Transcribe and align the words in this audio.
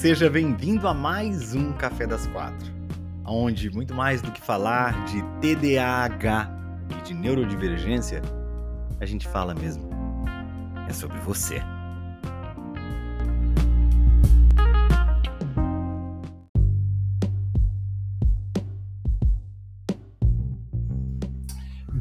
Seja 0.00 0.30
bem-vindo 0.30 0.88
a 0.88 0.94
mais 0.94 1.54
um 1.54 1.74
Café 1.74 2.06
das 2.06 2.26
Quatro, 2.28 2.72
onde 3.22 3.70
muito 3.70 3.94
mais 3.94 4.22
do 4.22 4.32
que 4.32 4.40
falar 4.40 5.04
de 5.04 5.22
TDAH 5.42 6.50
e 6.88 7.02
de 7.02 7.12
neurodivergência, 7.12 8.22
a 8.98 9.04
gente 9.04 9.28
fala 9.28 9.54
mesmo 9.54 9.90
é 10.88 10.92
sobre 10.94 11.18
você. 11.18 11.60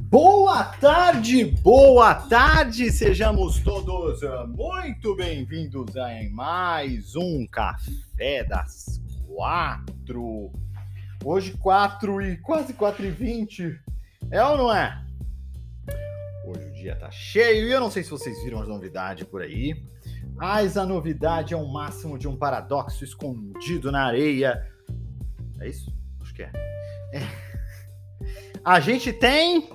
Boa 0.09 0.63
tarde, 0.63 1.45
boa 1.61 2.15
tarde, 2.15 2.91
sejamos 2.91 3.59
todos 3.59 4.21
muito 4.47 5.15
bem-vindos 5.15 5.95
a 5.95 6.09
mais 6.31 7.15
um 7.15 7.45
Café 7.45 8.43
das 8.43 8.99
Quatro. 9.27 10.51
Hoje, 11.23 11.55
quatro 11.59 12.19
e 12.23 12.37
quase 12.37 12.73
quatro 12.73 13.05
e 13.05 13.11
vinte, 13.11 13.79
é 14.31 14.43
ou 14.43 14.57
não 14.57 14.73
é? 14.73 14.99
Hoje 16.43 16.65
o 16.65 16.73
dia 16.73 16.95
tá 16.95 17.11
cheio 17.11 17.67
e 17.67 17.71
eu 17.71 17.79
não 17.79 17.91
sei 17.91 18.01
se 18.01 18.09
vocês 18.09 18.43
viram 18.43 18.63
as 18.63 18.67
novidades 18.67 19.27
por 19.27 19.43
aí, 19.43 19.79
mas 20.33 20.75
a 20.75 20.87
novidade 20.87 21.53
é 21.53 21.57
o 21.57 21.71
máximo 21.71 22.17
de 22.17 22.27
um 22.27 22.35
paradoxo 22.35 23.03
escondido 23.03 23.91
na 23.91 24.07
areia. 24.07 24.67
É 25.59 25.69
isso? 25.69 25.93
Acho 26.19 26.33
que 26.33 26.41
é. 26.41 26.51
é. 27.13 27.49
A 28.65 28.79
gente 28.79 29.13
tem 29.13 29.69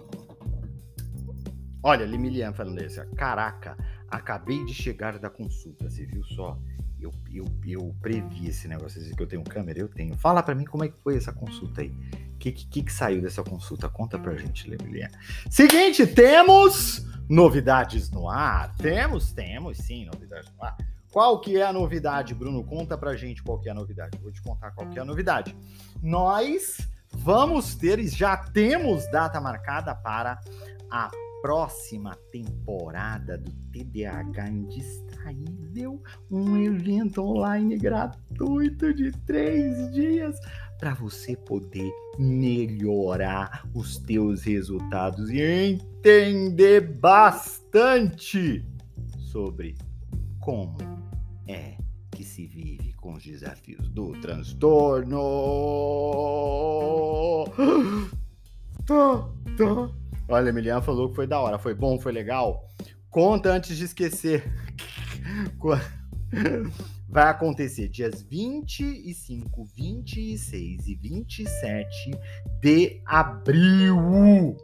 Olha, 1.86 2.06
Limilian 2.06 2.54
falando 2.54 2.82
isso. 2.82 2.98
Caraca, 3.14 3.76
acabei 4.08 4.64
de 4.64 4.72
chegar 4.72 5.18
da 5.18 5.28
consulta, 5.28 5.90
você 5.90 6.06
viu 6.06 6.24
só? 6.24 6.58
Eu, 6.98 7.12
eu, 7.30 7.44
eu 7.66 7.94
previ 8.00 8.48
esse 8.48 8.66
negócio, 8.66 8.98
que 9.14 9.22
eu 9.22 9.26
tenho 9.26 9.44
câmera, 9.44 9.80
eu 9.80 9.88
tenho. 9.88 10.16
Fala 10.16 10.42
para 10.42 10.54
mim 10.54 10.64
como 10.64 10.82
é 10.82 10.88
que 10.88 10.98
foi 11.02 11.14
essa 11.14 11.30
consulta 11.30 11.82
aí. 11.82 11.90
O 12.34 12.38
que, 12.38 12.52
que, 12.52 12.82
que 12.82 12.90
saiu 12.90 13.20
dessa 13.20 13.44
consulta? 13.44 13.86
Conta 13.86 14.18
pra 14.18 14.34
gente, 14.34 14.66
Limilian. 14.66 15.10
Seguinte, 15.50 16.06
temos 16.06 17.04
novidades 17.28 18.10
no 18.10 18.30
ar? 18.30 18.74
Temos, 18.76 19.32
temos 19.32 19.76
sim, 19.76 20.06
novidades 20.06 20.50
no 20.56 20.64
ar. 20.64 20.78
Qual 21.12 21.38
que 21.38 21.58
é 21.58 21.66
a 21.66 21.72
novidade, 21.72 22.34
Bruno? 22.34 22.64
Conta 22.64 22.96
pra 22.96 23.14
gente 23.14 23.42
qual 23.42 23.60
que 23.60 23.68
é 23.68 23.72
a 23.72 23.74
novidade. 23.74 24.18
vou 24.22 24.32
te 24.32 24.40
contar 24.40 24.70
qual 24.70 24.88
que 24.88 24.98
é 24.98 25.02
a 25.02 25.04
novidade. 25.04 25.54
Nós 26.02 26.78
vamos 27.12 27.74
ter, 27.74 28.02
já 28.08 28.38
temos 28.38 29.06
data 29.10 29.38
marcada 29.38 29.94
para 29.94 30.40
a 30.90 31.10
próxima 31.44 32.16
temporada 32.32 33.36
do 33.36 33.52
TDAH 33.70 34.48
Indistraível, 34.48 36.02
um 36.30 36.56
evento 36.56 37.20
online 37.20 37.76
gratuito 37.76 38.94
de 38.94 39.12
três 39.26 39.92
dias 39.92 40.40
para 40.78 40.94
você 40.94 41.36
poder 41.36 41.92
melhorar 42.18 43.68
os 43.74 43.98
teus 43.98 44.42
resultados 44.44 45.28
e 45.28 45.42
entender 45.42 46.80
bastante 46.80 48.66
sobre 49.18 49.76
como 50.40 50.78
é 51.46 51.76
que 52.10 52.24
se 52.24 52.46
vive 52.46 52.94
com 52.94 53.12
os 53.12 53.22
desafios 53.22 53.86
do 53.90 54.12
transtorno. 54.22 55.18
Tá, 58.86 59.30
tá. 59.56 60.03
Olha, 60.28 60.48
Emiliano 60.48 60.82
falou 60.82 61.10
que 61.10 61.16
foi 61.16 61.26
da 61.26 61.40
hora. 61.40 61.58
Foi 61.58 61.74
bom, 61.74 61.98
foi 61.98 62.12
legal. 62.12 62.66
Conta 63.10 63.50
antes 63.52 63.76
de 63.76 63.84
esquecer. 63.84 64.42
Vai 67.08 67.28
acontecer 67.28 67.88
dias 67.88 68.22
25, 68.22 69.64
26 69.76 70.88
e 70.88 70.94
27 70.96 72.10
de 72.60 73.02
abril. 73.06 74.56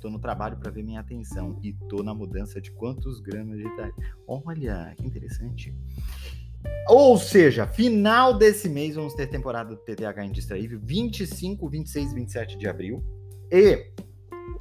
Tô 0.00 0.10
no 0.10 0.20
trabalho 0.20 0.56
para 0.58 0.70
ver 0.70 0.84
minha 0.84 1.00
atenção 1.00 1.58
e 1.62 1.72
tô 1.88 2.04
na 2.04 2.14
mudança 2.14 2.60
de 2.60 2.70
quantos 2.70 3.18
gramas 3.18 3.58
de 3.58 3.66
idade. 3.66 3.94
Olha, 4.28 4.94
que 4.96 5.04
interessante. 5.04 5.74
Ou 6.88 7.18
seja, 7.18 7.66
final 7.66 8.38
desse 8.38 8.68
mês 8.68 8.94
vamos 8.94 9.14
ter 9.14 9.26
temporada 9.26 9.70
do 9.70 9.76
TDAH 9.76 10.24
Indistraível, 10.24 10.78
25, 10.80 11.68
26 11.68 12.12
e 12.12 12.14
27 12.14 12.58
de 12.58 12.68
abril. 12.68 13.02
E 13.50 13.90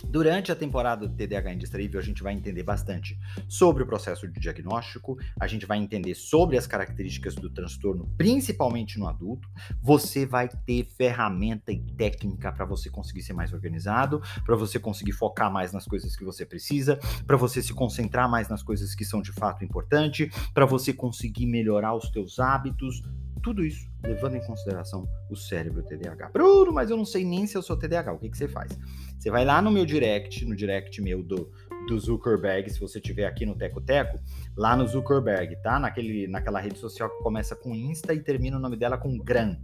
Durante 0.04 0.52
a 0.52 0.56
temporada 0.56 1.08
do 1.08 1.14
TDAH 1.14 1.54
Indistraível, 1.54 2.00
a 2.00 2.04
gente 2.04 2.24
vai 2.24 2.34
entender 2.34 2.64
bastante 2.64 3.20
sobre 3.48 3.84
o 3.84 3.86
processo 3.86 4.28
de 4.28 4.40
diagnóstico, 4.40 5.18
a 5.40 5.48
gente 5.48 5.66
vai 5.66 5.78
entender 5.78 6.16
sobre 6.16 6.58
as 6.58 6.68
características 6.68 7.36
do 7.36 7.50
transtorno, 7.50 8.10
principalmente 8.18 9.00
no 9.00 9.08
adulto. 9.08 9.50
Você 9.82 10.26
vai 10.26 10.48
ter 10.48 10.86
ferramenta 10.86 11.72
e 11.72 11.80
técnica 11.80 12.52
para 12.52 12.66
você 12.66 12.90
conseguir 12.90 13.24
ser 13.24 13.34
mais 13.34 13.52
organizado, 13.54 14.22
para 14.46 14.56
você 14.56 14.80
conseguir 14.80 15.14
focar 15.14 15.52
mais 15.52 15.72
nas 15.72 15.86
coisas 15.86 16.16
que 16.16 16.24
você 16.24 16.46
precisa, 16.46 16.98
para 17.26 17.38
você 17.38 17.62
se 17.62 17.74
concentrar 17.74 18.30
mais 18.30 18.48
nas 18.48 18.64
coisas 18.64 18.96
que 18.96 19.04
são 19.04 19.22
de 19.22 19.32
fato 19.32 19.64
importantes, 19.64 20.30
para 20.54 20.66
você 20.66 20.94
conseguir 20.94 21.46
melhorar 21.46 21.94
os 21.94 22.10
teus 22.10 22.40
hábitos, 22.40 23.02
tudo 23.46 23.64
isso 23.64 23.88
levando 24.04 24.38
em 24.38 24.42
consideração 24.42 25.08
o 25.30 25.36
cérebro 25.36 25.84
TDAH. 25.84 26.30
Bruno, 26.30 26.74
mas 26.74 26.90
eu 26.90 26.98
não 26.98 27.06
sei 27.06 27.24
nem 27.24 27.46
se 27.46 27.56
eu 27.56 27.62
sou 27.62 27.78
TDAH. 27.78 28.14
O 28.14 28.18
que, 28.18 28.30
que 28.30 28.38
você 28.38 28.48
faz? 28.48 28.76
Você 29.20 29.30
vai 29.30 29.46
lá 29.46 29.62
no 29.62 29.70
meu 29.70 29.86
direct, 29.86 30.44
no 30.46 30.56
direct 30.56 31.00
meu 31.00 31.22
do, 31.22 31.52
do 31.88 32.00
Zuckerberg, 32.00 32.72
se 32.72 32.80
você 32.80 33.00
tiver 33.00 33.26
aqui 33.26 33.46
no 33.46 33.56
Teco 33.56 33.80
Teco, 33.80 34.20
lá 34.58 34.76
no 34.76 34.88
Zuckerberg, 34.88 35.56
tá? 35.62 35.80
Naquele, 35.80 36.28
naquela 36.28 36.60
rede 36.60 36.80
social 36.80 37.08
que 37.08 37.22
começa 37.22 37.56
com 37.56 37.76
Insta 37.76 38.16
e 38.16 38.20
termina 38.20 38.58
o 38.58 38.60
nome 38.60 38.78
dela 38.78 38.98
com 38.98 39.16
Gran. 39.18 39.56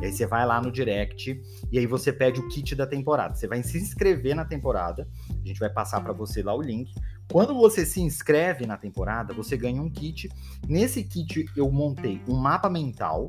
E 0.00 0.06
aí 0.06 0.12
você 0.12 0.26
vai 0.26 0.44
lá 0.44 0.60
no 0.60 0.72
direct 0.72 1.40
e 1.70 1.78
aí 1.78 1.86
você 1.86 2.12
pede 2.12 2.40
o 2.40 2.48
kit 2.48 2.74
da 2.74 2.88
temporada. 2.88 3.36
Você 3.36 3.46
vai 3.46 3.62
se 3.62 3.78
inscrever 3.78 4.34
na 4.34 4.44
temporada, 4.44 5.08
a 5.30 5.46
gente 5.46 5.60
vai 5.60 5.70
passar 5.70 6.00
para 6.00 6.12
você 6.12 6.42
lá 6.42 6.54
o 6.54 6.60
link. 6.60 6.92
Quando 7.30 7.54
você 7.54 7.84
se 7.84 8.00
inscreve 8.00 8.66
na 8.66 8.76
temporada, 8.76 9.34
você 9.34 9.56
ganha 9.56 9.82
um 9.82 9.90
kit. 9.90 10.28
Nesse 10.66 11.04
kit 11.04 11.46
eu 11.56 11.70
montei 11.70 12.22
um 12.26 12.36
mapa 12.36 12.70
mental, 12.70 13.28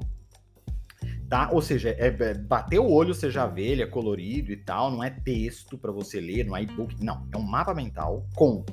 tá? 1.30 1.50
Ou 1.52 1.62
seja, 1.62 1.90
é, 1.90 2.08
é 2.08 2.34
bater 2.34 2.80
o 2.80 2.90
olho, 2.90 3.14
você 3.14 3.30
já 3.30 3.46
vê, 3.46 3.68
ele 3.68 3.84
é 3.84 3.88
colorido 3.88 4.52
e 4.52 4.58
tal, 4.58 4.90
não 4.90 5.04
é 5.04 5.10
texto 5.10 5.78
para 5.78 5.92
você 5.92 6.20
ler, 6.20 6.46
não 6.46 6.56
é 6.56 6.64
e-book, 6.64 6.96
não, 7.04 7.28
é 7.34 7.38
um 7.38 7.44
mapa 7.44 7.74
mental 7.74 8.26
com 8.36 8.64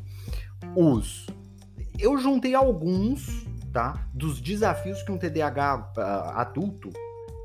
os 0.76 1.26
eu 1.98 2.18
juntei 2.18 2.54
alguns, 2.54 3.46
tá, 3.72 4.08
dos 4.12 4.40
desafios 4.40 5.02
que 5.02 5.10
um 5.10 5.18
TDAH 5.18 5.92
uh, 5.96 6.00
adulto 6.38 6.90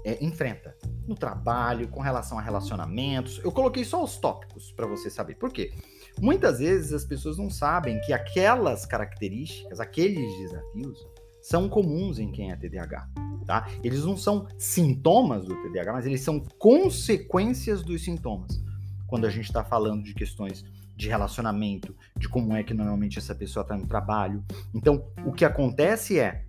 é, 0.06 0.24
enfrenta 0.24 0.76
no 1.08 1.16
trabalho, 1.16 1.88
com 1.88 2.02
relação 2.02 2.38
a 2.38 2.42
relacionamentos. 2.42 3.40
Eu 3.44 3.52
coloquei 3.52 3.84
só 3.84 4.04
os 4.04 4.18
tópicos 4.18 4.72
para 4.72 4.86
você 4.86 5.10
saber. 5.10 5.36
Por 5.36 5.52
quê? 5.52 5.74
Muitas 6.20 6.60
vezes 6.60 6.94
as 6.94 7.06
pessoas 7.06 7.38
não 7.38 7.50
sabem 7.50 8.00
que 8.02 8.14
aquelas 8.14 8.86
características, 8.86 9.80
aqueles 9.80 10.38
desafios, 10.38 10.98
são 11.42 11.68
comuns 11.68 12.20
em 12.20 12.32
quem 12.32 12.52
é 12.52 12.56
TDAH, 12.56 13.10
tá? 13.46 13.68
Eles 13.84 14.04
não 14.04 14.16
são 14.16 14.48
sintomas 14.58 15.46
do 15.46 15.56
TDAH, 15.56 15.94
mas 15.94 16.06
eles 16.06 16.22
são 16.22 16.40
consequências 16.60 17.82
dos 17.82 18.04
sintomas. 18.04 18.64
Quando 19.08 19.26
a 19.26 19.30
gente 19.30 19.46
está 19.46 19.64
falando 19.64 20.04
de 20.04 20.14
questões 20.14 20.64
de 20.96 21.10
relacionamento, 21.10 21.96
de 22.16 22.30
como 22.30 22.56
é 22.56 22.64
que 22.64 22.76
normalmente 22.76 23.18
essa 23.18 23.34
pessoa 23.34 23.64
está 23.64 23.76
no 23.76 23.88
trabalho. 23.88 24.44
Então, 24.74 25.04
o 25.26 25.34
que 25.34 25.44
acontece 25.44 26.20
é 26.20 26.46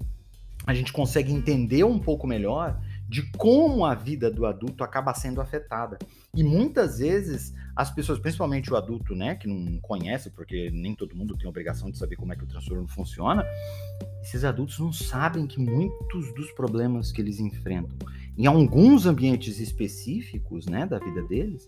a 0.67 0.75
gente 0.75 0.93
consegue 0.93 1.33
entender 1.33 1.85
um 1.85 1.99
pouco 1.99 2.27
melhor 2.27 2.79
de 3.13 3.31
como 3.33 3.85
a 3.85 3.95
vida 3.95 4.31
do 4.31 4.47
adulto 4.47 4.83
acaba 4.83 5.13
sendo 5.13 5.39
afetada. 5.39 5.99
E 6.35 6.43
muitas 6.43 6.99
vezes 6.99 7.53
as 7.77 7.91
pessoas, 7.91 8.19
principalmente 8.19 8.73
o 8.73 8.77
adulto, 8.77 9.15
né, 9.15 9.35
que 9.35 9.47
não 9.47 9.79
conhece, 9.81 10.31
porque 10.31 10.71
nem 10.73 10.95
todo 10.95 11.15
mundo 11.15 11.37
tem 11.37 11.47
obrigação 11.47 11.91
de 11.91 11.99
saber 11.99 12.17
como 12.17 12.33
é 12.33 12.37
que 12.37 12.45
o 12.45 12.47
transtorno 12.47 12.89
funciona, 12.89 13.45
esses 14.23 14.45
adultos 14.45 14.79
não 14.79 14.95
sabem 14.95 15.47
que 15.47 15.61
muitos 15.61 16.33
dos 16.33 16.51
problemas 16.53 17.13
que 17.13 17.21
eles 17.21 17.39
enfrentam 17.39 17.99
em 18.39 18.47
alguns 18.47 19.05
ambientes 19.05 19.61
específicos, 19.61 20.65
né, 20.65 20.87
da 20.87 20.99
vida 20.99 21.23
deles, 21.25 21.67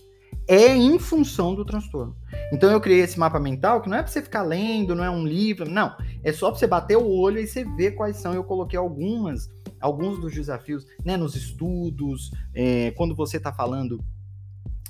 é 0.49 0.75
em 0.75 0.99
função 0.99 1.55
do 1.55 1.63
transtorno. 1.63 2.17
Então 2.55 2.71
eu 2.71 2.81
criei 2.81 3.01
esse 3.01 3.19
mapa 3.19 3.39
mental 3.39 3.83
que 3.83 3.91
não 3.91 3.99
é 3.99 4.03
para 4.03 4.11
você 4.11 4.23
ficar 4.23 4.43
lendo, 4.43 4.95
não 4.95 5.05
é 5.05 5.11
um 5.11 5.27
livro, 5.27 5.69
não, 5.69 5.95
é 6.23 6.33
só 6.33 6.51
para 6.51 6.59
você 6.59 6.67
bater 6.67 6.97
o 6.97 7.07
olho 7.07 7.39
e 7.39 7.47
você 7.47 7.65
ver 7.65 7.91
quais 7.91 8.17
são. 8.17 8.33
Eu 8.33 8.45
coloquei 8.45 8.79
algumas 8.79 9.51
alguns 9.85 10.19
dos 10.19 10.33
desafios 10.33 10.87
né, 11.05 11.15
nos 11.15 11.37
estudos, 11.37 12.31
é, 12.55 12.91
quando 12.93 13.15
você 13.15 13.37
está 13.37 13.53
falando 13.53 14.03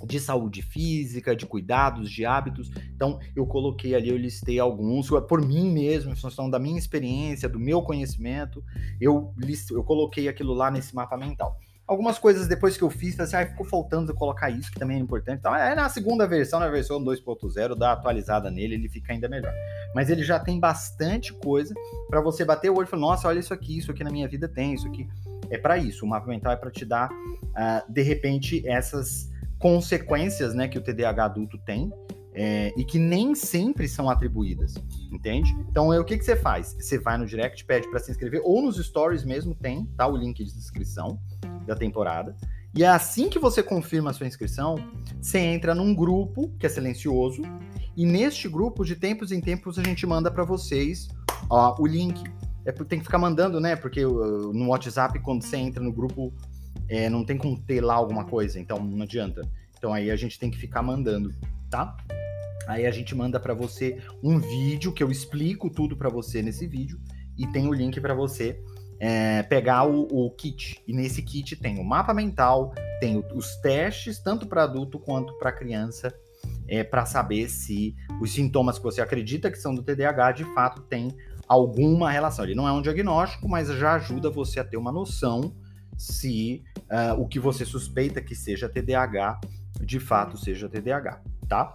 de 0.07 0.21
saúde 0.21 0.63
física, 0.63 1.35
de 1.35 1.47
cuidados, 1.47 2.09
de 2.09 2.25
hábitos. 2.25 2.71
Então, 2.95 3.19
eu 3.35 3.45
coloquei 3.45 3.95
ali, 3.97 4.09
eu 4.09 4.17
listei 4.17 4.61
alguns, 4.61 5.09
por 5.29 5.45
mim 5.45 5.73
mesmo, 5.73 6.13
em 6.13 6.17
função 6.17 6.49
da 6.49 6.61
minha 6.61 6.79
experiência, 6.79 7.49
do 7.49 7.59
meu 7.59 7.83
conhecimento, 7.83 8.63
eu, 9.01 9.35
list, 9.37 9.71
eu 9.73 9.83
coloquei 9.83 10.29
aquilo 10.29 10.55
lá 10.55 10.71
nesse 10.71 10.95
mapa 10.95 11.17
mental. 11.17 11.59
Algumas 11.87 12.19
coisas 12.19 12.47
depois 12.47 12.77
que 12.77 12.85
eu 12.85 12.89
fiz, 12.89 13.19
assim, 13.19 13.37
ah, 13.37 13.47
ficou 13.47 13.67
faltando 13.67 14.15
colocar 14.15 14.49
isso, 14.49 14.71
que 14.71 14.79
também 14.79 14.97
é 14.97 15.01
importante. 15.01 15.41
Então, 15.41 15.55
é 15.55 15.75
na 15.75 15.89
segunda 15.89 16.27
versão, 16.27 16.61
na 16.61 16.69
versão 16.69 17.03
2.0, 17.03 17.75
dá 17.75 17.93
atualizada 17.93 18.49
nele, 18.49 18.75
ele 18.75 18.89
fica 18.89 19.13
ainda 19.13 19.29
melhor. 19.29 19.53
Mas 19.95 20.11
ele 20.11 20.23
já 20.23 20.39
tem 20.39 20.59
bastante 20.59 21.33
coisa 21.33 21.75
para 22.09 22.21
você 22.21 22.45
bater 22.45 22.71
o 22.71 22.77
olho 22.77 22.87
e 22.87 22.89
falar, 22.89 23.03
nossa, 23.03 23.29
olha 23.29 23.39
isso 23.39 23.55
aqui, 23.55 23.79
isso 23.79 23.91
aqui 23.91 24.03
na 24.03 24.11
minha 24.11 24.29
vida 24.29 24.49
tem, 24.49 24.75
isso 24.75 24.87
aqui. 24.89 25.07
é 25.51 25.59
para 25.59 25.79
isso. 25.79 26.05
O 26.05 26.09
mapa 26.09 26.27
mental 26.27 26.53
é 26.53 26.57
para 26.57 26.71
te 26.71 26.85
dar, 26.85 27.11
uh, 27.11 27.93
de 27.93 28.03
repente, 28.03 28.67
essas 28.67 29.31
consequências 29.59 30.55
né, 30.55 30.69
que 30.69 30.77
o 30.77 30.83
TDAH 30.83 31.25
adulto 31.25 31.59
tem 31.59 31.91
é, 32.35 32.73
e 32.77 32.85
que 32.85 32.99
nem 32.99 33.35
sempre 33.35 33.89
são 33.89 34.11
atribuídas, 34.11 34.75
entende? 35.11 35.57
Então, 35.71 35.93
é, 35.93 36.01
o 36.01 36.05
que, 36.05 36.19
que 36.19 36.25
você 36.25 36.35
faz? 36.35 36.77
Você 36.79 36.99
vai 36.99 37.17
no 37.17 37.25
direct, 37.25 37.65
pede 37.65 37.89
para 37.89 38.01
se 38.01 38.11
inscrever, 38.11 38.43
ou 38.45 38.61
nos 38.61 38.77
stories 38.85 39.25
mesmo 39.25 39.55
tem, 39.55 39.87
tá? 39.97 40.07
O 40.07 40.17
link 40.17 40.43
de 40.43 40.51
inscrição 40.51 41.19
da 41.65 41.77
temporada. 41.77 42.35
E 42.77 42.83
é 42.83 42.89
assim 42.89 43.29
que 43.29 43.39
você 43.39 43.63
confirma 43.63 44.11
a 44.11 44.13
sua 44.13 44.27
inscrição, 44.27 44.77
você 45.21 45.39
entra 45.39 45.75
num 45.75 45.95
grupo 45.95 46.53
que 46.59 46.67
é 46.67 46.69
silencioso, 46.69 47.43
e 47.97 48.05
neste 48.05 48.49
grupo, 48.49 48.85
de 48.85 48.97
tempos 48.97 49.31
em 49.31 49.41
tempos, 49.41 49.79
a 49.79 49.83
gente 49.83 50.05
manda 50.07 50.31
para 50.31 50.45
vocês 50.45 51.09
ó, 51.49 51.77
o 51.79 51.87
link. 51.87 52.23
É 52.65 52.73
tem 52.73 52.99
que 52.99 53.05
ficar 53.05 53.19
mandando, 53.19 53.61
né? 53.61 53.77
Porque 53.77 54.05
uh, 54.05 54.53
no 54.53 54.69
WhatsApp, 54.69 55.19
quando 55.21 55.43
você 55.43 55.57
entra 55.57 55.83
no 55.83 55.93
grupo, 55.93 56.33
é, 56.89 57.09
não 57.09 57.25
tem 57.25 57.37
como 57.37 57.61
ter 57.61 57.81
lá 57.81 57.95
alguma 57.95 58.25
coisa, 58.25 58.59
então 58.59 58.79
não 58.83 59.03
adianta. 59.03 59.43
Então 59.77 59.93
aí 59.93 60.11
a 60.11 60.17
gente 60.17 60.39
tem 60.39 60.51
que 60.51 60.59
ficar 60.59 60.83
mandando, 60.83 61.33
tá? 61.71 61.97
Aí 62.67 62.87
a 62.87 62.91
gente 62.91 63.15
manda 63.15 63.39
para 63.39 63.53
você 63.53 63.99
um 64.23 64.39
vídeo 64.41 64.93
que 64.93 65.03
eu 65.03 65.11
explico 65.11 65.69
tudo 65.69 65.97
para 65.97 66.09
você 66.09 66.41
nesse 66.41 66.67
vídeo 66.67 66.99
e 67.37 67.47
tem 67.49 67.69
o 67.69 67.73
link 67.73 68.01
para 68.01 68.15
você 68.15 68.59
é, 68.99 69.43
pegar 69.43 69.85
o, 69.85 70.07
o, 70.11 70.31
kit. 70.31 70.83
E 70.87 70.93
nesse 70.93 71.23
kit 71.23 71.57
tem 71.57 71.79
o 71.79 71.85
mapa 71.85 72.15
mental, 72.15 72.73
tem 73.01 73.23
os 73.35 73.57
testes, 73.57 74.19
tanto 74.19 74.47
para 74.47 74.65
adulto 74.65 74.99
quanto 74.99 75.37
para 75.39 75.53
criança, 75.53 76.15
é, 76.69 76.83
para 76.83 77.05
saber 77.05 77.49
se 77.49 77.95
os 78.21 78.33
sintomas 78.33 78.79
que 78.79 78.85
você 78.85 79.01
acredita 79.01 79.51
que 79.51 79.59
são 79.59 79.75
do 79.75 79.83
TDAH 79.83 80.33
de 80.33 80.45
fato 80.55 80.83
têm 80.83 81.15
alguma 81.47 82.11
relação. 82.11 82.45
Ele 82.45 82.55
não 82.55 82.69
é 82.69 82.73
um 82.73 82.83
diagnóstico, 82.83 83.49
mas 83.49 83.69
já 83.69 83.95
ajuda 83.95 84.31
você 84.31 84.61
a 84.61 84.65
ter 84.65 84.77
uma 84.77 84.93
noção 84.93 85.55
se 85.97 86.63
uh, 86.77 87.21
o 87.21 87.29
que 87.29 87.39
você 87.39 87.65
suspeita 87.65 88.21
que 88.21 88.35
seja 88.35 88.69
TDAH 88.69 89.41
de 89.81 90.01
fato 90.01 90.37
seja 90.37 90.69
TDAH, 90.69 91.21
tá? 91.49 91.75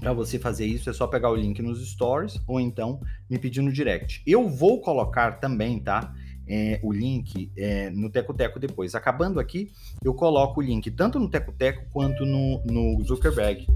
Para 0.00 0.12
você 0.14 0.38
fazer 0.38 0.66
isso 0.66 0.88
é 0.88 0.92
só 0.92 1.06
pegar 1.06 1.30
o 1.30 1.36
link 1.36 1.60
nos 1.60 1.86
stories 1.90 2.40
ou 2.46 2.58
então 2.58 3.00
me 3.28 3.38
pedir 3.38 3.60
no 3.60 3.72
direct. 3.72 4.22
Eu 4.26 4.48
vou 4.48 4.80
colocar 4.80 5.32
também, 5.32 5.78
tá? 5.78 6.12
É, 6.48 6.80
o 6.82 6.90
link 6.92 7.52
é, 7.56 7.90
no 7.90 8.10
Teco 8.10 8.34
Teco 8.34 8.58
depois. 8.58 8.94
Acabando 8.94 9.38
aqui, 9.38 9.70
eu 10.02 10.14
coloco 10.14 10.60
o 10.60 10.62
link 10.62 10.90
tanto 10.90 11.18
no 11.18 11.28
Teco 11.28 11.52
Teco 11.52 11.84
quanto 11.92 12.24
no, 12.24 12.62
no 12.64 13.04
Zuckerberg, 13.04 13.66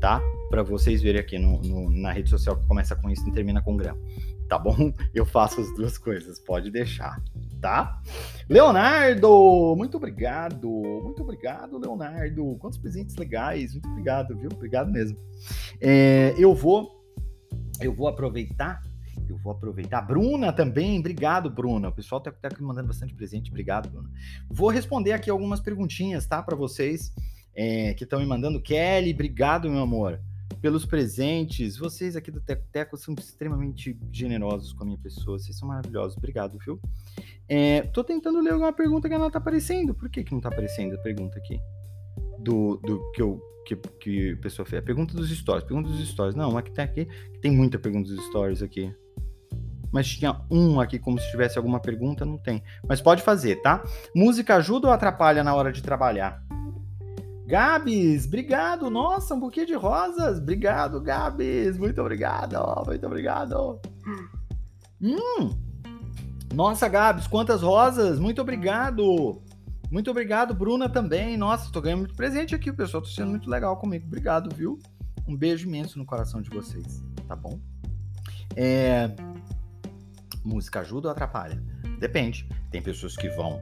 tá? 0.00 0.22
Para 0.48 0.62
vocês 0.62 1.02
verem 1.02 1.20
aqui 1.20 1.38
no, 1.38 1.60
no, 1.60 1.90
na 1.90 2.12
rede 2.12 2.30
social 2.30 2.56
que 2.56 2.66
começa 2.66 2.94
com 2.96 3.10
isso 3.10 3.28
e 3.28 3.32
termina 3.32 3.60
com 3.60 3.76
grão 3.76 3.98
tá 4.48 4.58
bom? 4.58 4.92
Eu 5.14 5.24
faço 5.24 5.60
as 5.60 5.74
duas 5.74 5.98
coisas, 5.98 6.38
pode 6.40 6.70
deixar, 6.70 7.22
tá? 7.60 8.00
Leonardo, 8.48 9.74
muito 9.76 9.96
obrigado, 9.96 10.68
muito 11.02 11.22
obrigado, 11.22 11.78
Leonardo. 11.78 12.56
Quantos 12.58 12.78
presentes 12.78 13.16
legais, 13.16 13.72
muito 13.72 13.88
obrigado, 13.88 14.36
viu? 14.36 14.50
Obrigado 14.52 14.90
mesmo. 14.90 15.16
É, 15.80 16.34
eu 16.38 16.54
vou, 16.54 17.02
eu 17.80 17.94
vou 17.94 18.08
aproveitar, 18.08 18.82
eu 19.28 19.36
vou 19.38 19.52
aproveitar. 19.52 20.02
Bruna 20.02 20.52
também, 20.52 20.98
obrigado, 20.98 21.50
Bruna. 21.50 21.88
O 21.88 21.92
pessoal 21.92 22.20
tá, 22.20 22.30
tá 22.30 22.50
mandando 22.60 22.88
bastante 22.88 23.14
presente, 23.14 23.50
obrigado, 23.50 23.90
Bruna. 23.90 24.10
Vou 24.50 24.68
responder 24.68 25.12
aqui 25.12 25.30
algumas 25.30 25.60
perguntinhas, 25.60 26.26
tá, 26.26 26.42
para 26.42 26.56
vocês 26.56 27.12
é, 27.54 27.94
que 27.94 28.04
estão 28.04 28.20
me 28.20 28.26
mandando. 28.26 28.60
Kelly, 28.60 29.12
obrigado, 29.12 29.70
meu 29.70 29.82
amor 29.82 30.20
pelos 30.62 30.86
presentes. 30.86 31.76
Vocês 31.76 32.14
aqui 32.14 32.30
do 32.30 32.40
Teco 32.40 32.64
Teco 32.72 32.96
são 32.96 33.14
extremamente 33.18 33.98
generosos 34.12 34.72
com 34.72 34.84
a 34.84 34.86
minha 34.86 34.98
pessoa. 34.98 35.38
Vocês 35.38 35.58
são 35.58 35.66
maravilhosos. 35.66 36.16
Obrigado, 36.16 36.56
viu? 36.64 36.80
É, 37.48 37.82
tô 37.82 38.04
tentando 38.04 38.40
ler 38.40 38.52
alguma 38.52 38.72
pergunta 38.72 39.08
que 39.08 39.18
não 39.18 39.28
tá 39.28 39.38
aparecendo. 39.38 39.92
Por 39.92 40.08
que, 40.08 40.22
que 40.22 40.32
não 40.32 40.40
tá 40.40 40.48
aparecendo 40.48 40.94
a 40.94 40.98
pergunta 40.98 41.36
aqui? 41.36 41.60
Do, 42.38 42.76
do 42.76 43.10
que 43.10 43.20
eu 43.20 43.40
que, 43.66 43.76
que 43.76 44.32
a 44.32 44.36
pessoa 44.36 44.64
fez. 44.64 44.80
A 44.80 44.86
pergunta 44.86 45.14
dos 45.14 45.28
stories. 45.30 45.64
Pergunta 45.64 45.88
dos 45.90 46.08
stories. 46.08 46.36
Não, 46.36 46.56
aqui 46.56 46.70
tem 46.70 46.84
aqui. 46.84 47.08
Tem 47.40 47.50
muita 47.50 47.78
pergunta 47.78 48.08
dos 48.08 48.24
stories 48.26 48.62
aqui. 48.62 48.94
Mas 49.92 50.08
tinha 50.08 50.40
um 50.50 50.80
aqui 50.80 50.98
como 50.98 51.18
se 51.20 51.30
tivesse 51.30 51.58
alguma 51.58 51.78
pergunta, 51.78 52.24
não 52.24 52.38
tem. 52.38 52.62
Mas 52.88 53.02
pode 53.02 53.22
fazer, 53.22 53.56
tá? 53.56 53.84
Música 54.14 54.56
ajuda 54.56 54.86
ou 54.86 54.92
atrapalha 54.92 55.44
na 55.44 55.54
hora 55.54 55.70
de 55.70 55.82
trabalhar? 55.82 56.41
Gabs, 57.52 58.24
obrigado. 58.24 58.88
Nossa, 58.88 59.34
um 59.34 59.38
buquê 59.38 59.66
de 59.66 59.74
rosas. 59.74 60.38
Obrigado, 60.38 60.98
Gabs. 61.02 61.76
Muito 61.76 62.00
obrigado. 62.00 62.56
Muito 62.86 63.06
obrigado. 63.06 63.78
Hum. 64.98 65.50
Nossa, 66.54 66.88
Gabs, 66.88 67.26
quantas 67.26 67.60
rosas. 67.60 68.18
Muito 68.18 68.40
obrigado. 68.40 69.42
Muito 69.90 70.10
obrigado, 70.10 70.54
Bruna 70.54 70.88
também. 70.88 71.36
Nossa, 71.36 71.70
tô 71.70 71.82
ganhando 71.82 71.98
muito 71.98 72.14
presente 72.14 72.54
aqui. 72.54 72.70
O 72.70 72.74
pessoal 72.74 73.02
tá 73.02 73.10
sendo 73.10 73.32
muito 73.32 73.50
legal 73.50 73.76
comigo. 73.76 74.06
Obrigado, 74.06 74.48
viu? 74.56 74.78
Um 75.28 75.36
beijo 75.36 75.68
imenso 75.68 75.98
no 75.98 76.06
coração 76.06 76.40
de 76.40 76.48
vocês. 76.48 77.04
Tá 77.28 77.36
bom? 77.36 77.60
É... 78.56 79.10
Música 80.42 80.80
ajuda 80.80 81.08
ou 81.08 81.12
atrapalha? 81.12 81.62
Depende. 81.98 82.48
Tem 82.70 82.80
pessoas 82.80 83.14
que 83.14 83.28
vão 83.28 83.60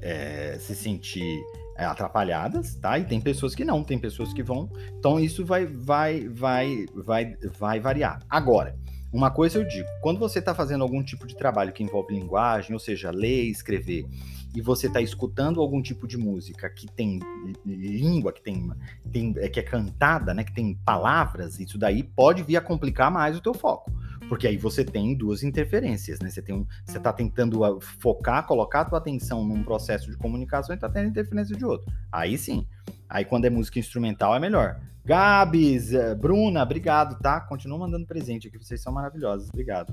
é, 0.00 0.58
se 0.58 0.74
sentir 0.74 1.40
atrapalhadas, 1.76 2.76
tá? 2.76 2.98
E 2.98 3.04
tem 3.04 3.20
pessoas 3.20 3.54
que 3.54 3.64
não, 3.64 3.82
tem 3.82 3.98
pessoas 3.98 4.32
que 4.32 4.42
vão. 4.42 4.70
Então 4.98 5.18
isso 5.18 5.44
vai, 5.44 5.66
vai, 5.66 6.28
vai, 6.28 6.86
vai, 6.94 7.36
vai 7.58 7.80
variar. 7.80 8.20
Agora, 8.28 8.76
uma 9.12 9.30
coisa 9.30 9.58
eu 9.58 9.68
digo, 9.68 9.88
quando 10.00 10.18
você 10.18 10.38
está 10.38 10.54
fazendo 10.54 10.82
algum 10.82 11.02
tipo 11.02 11.26
de 11.26 11.36
trabalho 11.36 11.72
que 11.72 11.82
envolve 11.82 12.14
linguagem, 12.14 12.72
ou 12.72 12.78
seja, 12.78 13.10
ler, 13.10 13.44
escrever, 13.44 14.06
e 14.54 14.60
você 14.60 14.86
está 14.86 15.00
escutando 15.00 15.60
algum 15.60 15.82
tipo 15.82 16.06
de 16.06 16.16
música 16.16 16.68
que 16.70 16.86
tem 16.86 17.20
língua, 17.64 18.32
que 18.32 18.42
tem, 18.42 18.70
tem 19.10 19.34
é, 19.36 19.48
que 19.48 19.60
é 19.60 19.62
cantada, 19.62 20.32
né, 20.32 20.44
que 20.44 20.52
tem 20.52 20.74
palavras, 20.84 21.58
isso 21.58 21.78
daí 21.78 22.02
pode 22.02 22.42
vir 22.42 22.56
a 22.56 22.60
complicar 22.60 23.10
mais 23.10 23.36
o 23.36 23.40
teu 23.40 23.52
foco. 23.52 23.92
Porque 24.28 24.46
aí 24.46 24.56
você 24.56 24.84
tem 24.84 25.14
duas 25.14 25.42
interferências, 25.42 26.18
né? 26.20 26.30
Você 26.30 26.40
tem 26.40 26.54
um, 26.54 26.66
você 26.84 26.98
está 26.98 27.12
tentando 27.12 27.64
ah, 27.64 27.78
focar, 27.80 28.46
colocar 28.46 28.80
a 28.80 28.84
tua 28.84 28.98
atenção 28.98 29.44
num 29.44 29.62
processo 29.62 30.10
de 30.10 30.16
comunicação 30.16 30.74
e 30.74 30.76
está 30.76 30.88
tendo 30.88 31.08
interferência 31.08 31.56
de 31.56 31.64
outro. 31.64 31.92
Aí 32.10 32.38
sim. 32.38 32.66
Aí 33.08 33.24
quando 33.24 33.44
é 33.44 33.50
música 33.50 33.78
instrumental 33.78 34.34
é 34.34 34.38
melhor. 34.38 34.80
Gabs, 35.04 35.92
eh, 35.92 36.14
Bruna, 36.14 36.62
obrigado, 36.62 37.18
tá? 37.20 37.40
Continua 37.40 37.78
mandando 37.78 38.06
presente 38.06 38.46
aqui, 38.46 38.56
vocês 38.56 38.80
são 38.80 38.92
maravilhosos, 38.92 39.48
obrigado. 39.48 39.92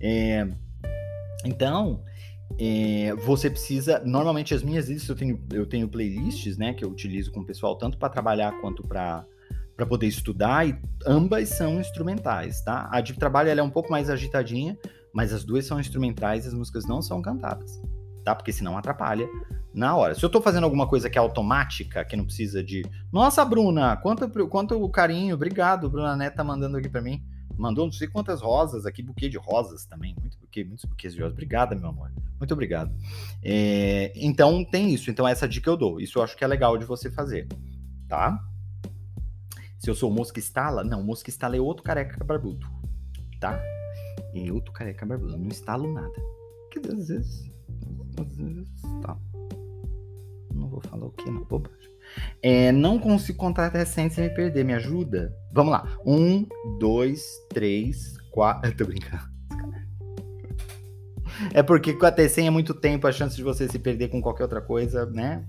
É, 0.00 0.48
então, 1.44 2.02
é, 2.58 3.14
você 3.24 3.50
precisa. 3.50 4.02
Normalmente 4.04 4.54
as 4.54 4.62
minhas 4.62 4.88
listas 4.88 5.08
eu 5.08 5.16
tenho, 5.16 5.44
eu 5.52 5.66
tenho 5.66 5.88
playlists, 5.88 6.56
né? 6.56 6.74
Que 6.74 6.84
eu 6.84 6.90
utilizo 6.90 7.30
com 7.30 7.40
o 7.40 7.44
pessoal, 7.44 7.76
tanto 7.76 7.98
para 7.98 8.08
trabalhar 8.08 8.52
quanto 8.60 8.82
para 8.82 9.24
para 9.82 9.86
poder 9.88 10.06
estudar 10.06 10.66
e 10.66 10.78
ambas 11.04 11.48
são 11.48 11.80
instrumentais, 11.80 12.62
tá? 12.62 12.88
A 12.92 13.00
de 13.00 13.14
trabalho 13.14 13.48
ela 13.48 13.60
é 13.60 13.62
um 13.64 13.70
pouco 13.70 13.90
mais 13.90 14.08
agitadinha, 14.08 14.78
mas 15.12 15.32
as 15.32 15.42
duas 15.42 15.66
são 15.66 15.80
instrumentais 15.80 16.44
e 16.44 16.48
as 16.48 16.54
músicas 16.54 16.86
não 16.86 17.02
são 17.02 17.20
cantadas, 17.20 17.82
tá? 18.24 18.32
Porque 18.32 18.52
senão 18.52 18.78
atrapalha 18.78 19.26
na 19.74 19.96
hora. 19.96 20.14
Se 20.14 20.24
eu 20.24 20.30
tô 20.30 20.40
fazendo 20.40 20.64
alguma 20.64 20.86
coisa 20.86 21.10
que 21.10 21.18
é 21.18 21.20
automática, 21.20 22.04
que 22.04 22.14
não 22.14 22.24
precisa 22.24 22.62
de, 22.62 22.84
nossa, 23.12 23.44
Bruna, 23.44 23.96
quanto 23.96 24.28
quanto 24.48 24.88
carinho, 24.88 25.34
obrigado, 25.34 25.90
Bruna 25.90 26.14
Neta 26.14 26.36
tá 26.36 26.44
mandando 26.44 26.76
aqui 26.76 26.88
para 26.88 27.02
mim. 27.02 27.20
Mandou 27.58 27.84
não 27.84 27.92
sei 27.92 28.06
quantas 28.06 28.40
rosas 28.40 28.86
aqui, 28.86 29.02
buquê 29.02 29.28
de 29.28 29.36
rosas 29.36 29.84
também, 29.84 30.14
muito 30.20 30.38
buquê, 30.38 30.62
muitos 30.62 30.84
buquês 30.84 31.12
de 31.12 31.20
rosas. 31.20 31.32
Obrigada, 31.32 31.74
meu 31.74 31.88
amor. 31.88 32.12
Muito 32.38 32.52
obrigado. 32.52 32.94
É, 33.42 34.12
então 34.14 34.64
tem 34.64 34.94
isso. 34.94 35.10
Então 35.10 35.26
essa 35.26 35.48
dica 35.48 35.68
eu 35.68 35.76
dou. 35.76 36.00
Isso 36.00 36.20
eu 36.20 36.22
acho 36.22 36.36
que 36.36 36.44
é 36.44 36.46
legal 36.46 36.78
de 36.78 36.84
você 36.84 37.10
fazer, 37.10 37.48
tá? 38.08 38.40
Se 39.82 39.90
eu 39.90 39.96
sou 39.96 40.12
Mosca 40.12 40.38
Estala, 40.38 40.84
não, 40.84 41.02
Mosca 41.02 41.28
Estala 41.28 41.56
é 41.56 41.60
outro 41.60 41.82
careca 41.82 42.22
barbudo, 42.22 42.64
tá? 43.40 43.60
É 44.32 44.52
outro 44.52 44.72
careca 44.72 45.04
barbudo, 45.04 45.36
não 45.36 45.48
instalo 45.48 45.92
nada. 45.92 46.14
Que 46.70 46.78
às 46.78 47.08
vezes, 47.08 47.50
às 48.16 48.36
vezes, 48.36 48.68
tá. 49.02 49.18
Não 50.54 50.68
vou 50.68 50.80
falar 50.82 51.06
o 51.06 51.10
que, 51.10 51.28
não, 51.28 51.42
bobagem. 51.42 51.90
É, 52.40 52.70
não 52.70 52.96
consigo 52.96 53.36
contar 53.38 53.70
recente 53.70 54.14
sem 54.14 54.28
me 54.28 54.30
perder, 54.32 54.64
me 54.64 54.72
ajuda? 54.72 55.34
Vamos 55.52 55.72
lá. 55.72 55.98
Um, 56.06 56.46
dois, 56.78 57.24
três, 57.48 58.16
quatro. 58.30 58.70
Tô 58.78 58.86
brincando. 58.86 59.32
É 61.52 61.60
porque 61.60 61.92
com 61.94 62.06
a 62.06 62.12
T100 62.12 62.46
é 62.46 62.50
muito 62.50 62.72
tempo, 62.72 63.08
a 63.08 63.12
chance 63.12 63.34
de 63.34 63.42
você 63.42 63.66
se 63.66 63.80
perder 63.80 64.10
com 64.10 64.22
qualquer 64.22 64.44
outra 64.44 64.60
coisa, 64.60 65.06
né? 65.06 65.44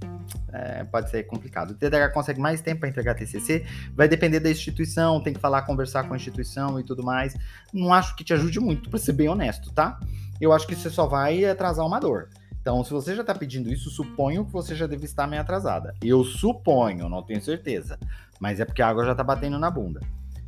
É, 0.53 0.83
pode 0.83 1.09
ser 1.09 1.23
complicado. 1.23 1.71
O 1.71 1.73
TDAH 1.73 2.09
consegue 2.09 2.39
mais 2.39 2.61
tempo 2.61 2.81
para 2.81 2.89
entregar 2.89 3.15
TCC, 3.15 3.65
vai 3.95 4.07
depender 4.07 4.39
da 4.39 4.49
instituição, 4.49 5.21
tem 5.21 5.33
que 5.33 5.39
falar, 5.39 5.63
conversar 5.63 6.03
com 6.07 6.13
a 6.13 6.17
instituição 6.17 6.79
e 6.79 6.83
tudo 6.83 7.03
mais. 7.03 7.35
Não 7.73 7.93
acho 7.93 8.15
que 8.15 8.23
te 8.23 8.33
ajude 8.33 8.59
muito, 8.59 8.89
para 8.89 8.99
ser 8.99 9.13
bem 9.13 9.27
honesto, 9.27 9.71
tá? 9.73 9.99
Eu 10.39 10.53
acho 10.53 10.67
que 10.67 10.75
você 10.75 10.89
só 10.89 11.07
vai 11.07 11.43
atrasar 11.43 11.85
uma 11.85 11.99
dor. 11.99 12.29
Então, 12.61 12.81
se 12.83 12.91
você 12.91 13.13
já 13.13 13.21
está 13.21 13.35
pedindo 13.35 13.69
isso, 13.69 13.89
suponho 13.89 14.45
que 14.45 14.53
você 14.53 14.73
já 14.73 14.87
deve 14.87 15.03
estar 15.03 15.27
meio 15.27 15.41
atrasada. 15.41 15.93
Eu 16.01 16.23
suponho, 16.23 17.09
não 17.09 17.21
tenho 17.21 17.41
certeza. 17.41 17.99
Mas 18.39 18.59
é 18.59 18.65
porque 18.65 18.81
a 18.81 18.87
água 18.87 19.03
já 19.03 19.11
está 19.11 19.23
batendo 19.23 19.59
na 19.59 19.69
bunda. 19.69 19.99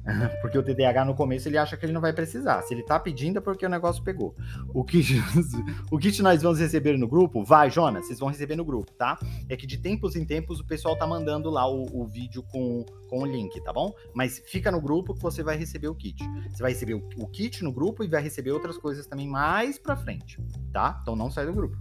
Porque 0.42 0.58
o 0.58 0.64
TDAH 0.64 1.06
no 1.06 1.16
começo 1.16 1.48
ele 1.48 1.58
acha 1.58 1.76
que 1.76 1.86
ele 1.86 1.94
não 1.94 2.02
vai 2.02 2.14
precisar. 2.14 2.62
Se 2.62 2.74
ele 2.74 2.84
tá 2.84 3.00
pedindo 3.00 3.38
é 3.40 3.42
porque 3.42 3.66
o 3.66 3.70
negócio 3.70 4.04
pegou. 4.04 4.36
O 4.74 4.84
kit, 4.84 5.16
o 5.92 5.98
kit 5.98 6.22
nós 6.22 6.42
vamos 6.42 6.60
receber 6.60 6.98
no 6.98 7.08
grupo? 7.08 7.44
Vai, 7.44 7.70
Jonas, 7.70 8.06
vocês 8.06 8.20
vão 8.20 8.30
receber 8.30 8.56
no 8.56 8.64
grupo, 8.64 8.92
tá? 8.94 9.18
É 9.50 9.56
que 9.56 9.66
de 9.66 9.78
tempos 9.78 10.16
em 10.16 10.26
tempos 10.26 10.60
o 10.60 10.66
pessoal 10.66 10.96
tá 10.96 11.08
mandando 11.08 11.50
lá 11.50 11.68
o, 11.68 12.02
o 12.02 12.06
vídeo 12.06 12.44
com, 12.44 12.86
com 13.10 13.24
o 13.24 13.26
link, 13.26 13.60
tá 13.62 13.74
bom? 13.74 13.94
Mas 14.14 14.42
fica 14.46 14.72
no 14.72 14.80
grupo 14.80 15.14
que 15.14 15.22
você 15.22 15.42
vai 15.42 15.58
receber 15.58 15.88
o 15.88 15.96
kit. 15.96 16.24
Você 16.52 16.62
vai 16.62 16.72
receber 16.72 16.94
o, 16.94 17.10
o 17.18 17.28
kit 17.28 17.64
no 17.64 17.72
grupo 17.72 18.04
e 18.04 18.08
vai 18.08 18.22
receber 18.22 18.52
outras 18.52 18.78
coisas 18.78 19.08
também 19.08 19.28
mais 19.28 19.80
pra 19.80 19.96
frente, 19.96 20.40
tá? 20.72 21.00
Então 21.02 21.16
não 21.16 21.32
sai 21.32 21.46
do 21.46 21.54
grupo. 21.54 21.78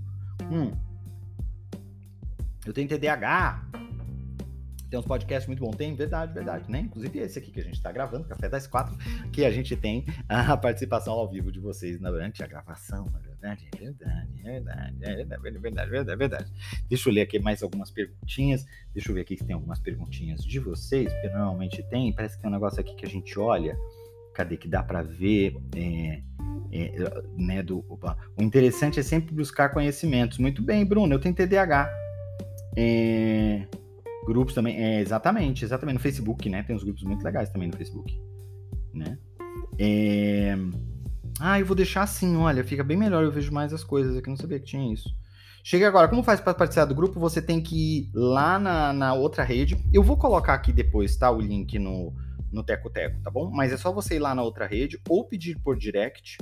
Hum. 0.51 0.73
Eu 2.65 2.73
tenho 2.73 2.89
TDAH. 2.89 3.63
Tem 4.95 5.01
uns 5.01 5.07
podcasts 5.07 5.49
muito 5.49 5.59
bons. 5.59 5.75
Tem, 5.75 5.93
verdade, 5.93 6.33
verdade, 6.33 6.71
né? 6.71 6.79
Inclusive 6.79 7.19
esse 7.19 7.37
aqui 7.37 7.51
que 7.51 7.59
a 7.59 7.65
gente 7.65 7.75
está 7.75 7.91
gravando, 7.91 8.29
Café 8.29 8.49
das 8.49 8.69
Quatro, 8.69 8.97
que 9.33 9.45
a 9.45 9.51
gente 9.51 9.75
tem 9.77 10.07
a 10.29 10.55
participação 10.57 11.15
ao 11.15 11.29
vivo 11.29 11.51
de 11.51 11.59
vocês 11.59 11.99
durante 11.99 12.45
a 12.45 12.47
gravação. 12.47 13.13
É 13.13 13.29
verdade, 13.29 13.69
é 13.73 13.77
verdade, 13.77 14.31
é 14.45 14.51
verdade, 14.53 15.03
é 15.03 15.17
verdade, 15.17 15.49
é 15.57 15.59
verdade, 15.59 16.11
é 16.13 16.17
verdade. 16.17 16.53
Deixa 16.89 17.09
eu 17.09 17.13
ler 17.13 17.23
aqui 17.23 17.41
mais 17.41 17.61
algumas 17.61 17.91
perguntinhas. 17.91 18.65
Deixa 18.93 19.11
eu 19.11 19.17
ver 19.17 19.23
aqui 19.23 19.37
se 19.37 19.45
tem 19.45 19.55
algumas 19.55 19.81
perguntinhas 19.81 20.45
de 20.45 20.61
vocês, 20.61 21.13
porque 21.13 21.29
normalmente 21.31 21.83
tem. 21.91 22.13
Parece 22.13 22.37
que 22.37 22.43
tem 22.43 22.49
um 22.49 22.55
negócio 22.55 22.79
aqui 22.79 22.95
que 22.95 23.05
a 23.05 23.09
gente 23.09 23.37
olha. 23.37 23.77
Cadê 24.33 24.57
que 24.57 24.69
dá 24.69 24.81
para 24.81 25.03
ver? 25.03 25.57
É, 25.75 26.23
é, 26.71 27.23
né, 27.37 27.65
do, 27.65 27.85
opa. 27.89 28.17
O 28.39 28.43
interessante 28.45 29.01
é 29.01 29.03
sempre 29.03 29.35
buscar 29.35 29.71
conhecimentos. 29.71 30.39
Muito 30.39 30.63
bem, 30.63 30.85
Bruno, 30.85 31.13
eu 31.13 31.19
tenho 31.19 31.35
TDAH. 31.35 31.93
É, 32.77 33.67
Grupos 34.25 34.55
também, 34.55 34.77
é, 34.83 35.01
exatamente, 35.01 35.65
exatamente, 35.65 35.95
no 35.95 36.01
Facebook, 36.01 36.49
né? 36.49 36.63
Tem 36.63 36.75
uns 36.75 36.83
grupos 36.83 37.03
muito 37.03 37.23
legais 37.23 37.51
também 37.51 37.69
no 37.69 37.77
Facebook, 37.77 38.19
né? 38.93 39.19
É... 39.79 40.57
Ah, 41.41 41.59
eu 41.59 41.67
vou 41.67 41.77
deixar 41.77 42.03
assim, 42.03 42.37
olha, 42.37 42.65
fica 42.65 42.85
bem 42.85 42.97
melhor, 42.97 43.25
eu 43.25 43.31
vejo 43.31 43.53
mais 43.53 43.73
as 43.73 43.85
coisas 43.85 44.17
aqui, 44.17 44.31
não 44.31 44.37
sabia 44.37 44.59
que 44.59 44.67
tinha 44.67 44.93
isso. 44.93 45.15
Chega 45.63 45.89
agora, 45.89 46.09
como 46.09 46.23
faz 46.23 46.41
para 46.41 46.55
participar 46.55 46.85
do 46.85 46.95
grupo? 46.95 47.19
Você 47.21 47.43
tem 47.43 47.61
que 47.61 47.75
ir 47.75 48.11
lá 48.15 48.59
na, 48.59 48.93
na 48.93 49.15
outra 49.15 49.43
rede. 49.43 49.83
Eu 49.93 50.03
vou 50.03 50.17
colocar 50.17 50.55
aqui 50.55 50.73
depois, 50.73 51.17
tá? 51.17 51.31
O 51.31 51.41
link 51.41 51.79
no, 51.79 52.15
no 52.53 52.63
Teco 52.63 52.91
Teco, 52.91 53.21
tá 53.23 53.31
bom? 53.31 53.51
Mas 53.51 53.73
é 53.73 53.77
só 53.77 53.91
você 53.91 54.17
ir 54.17 54.21
lá 54.21 54.35
na 54.35 54.43
outra 54.43 54.67
rede, 54.67 55.01
ou 55.09 55.25
pedir 55.25 55.59
por 55.59 55.77
direct, 55.77 56.39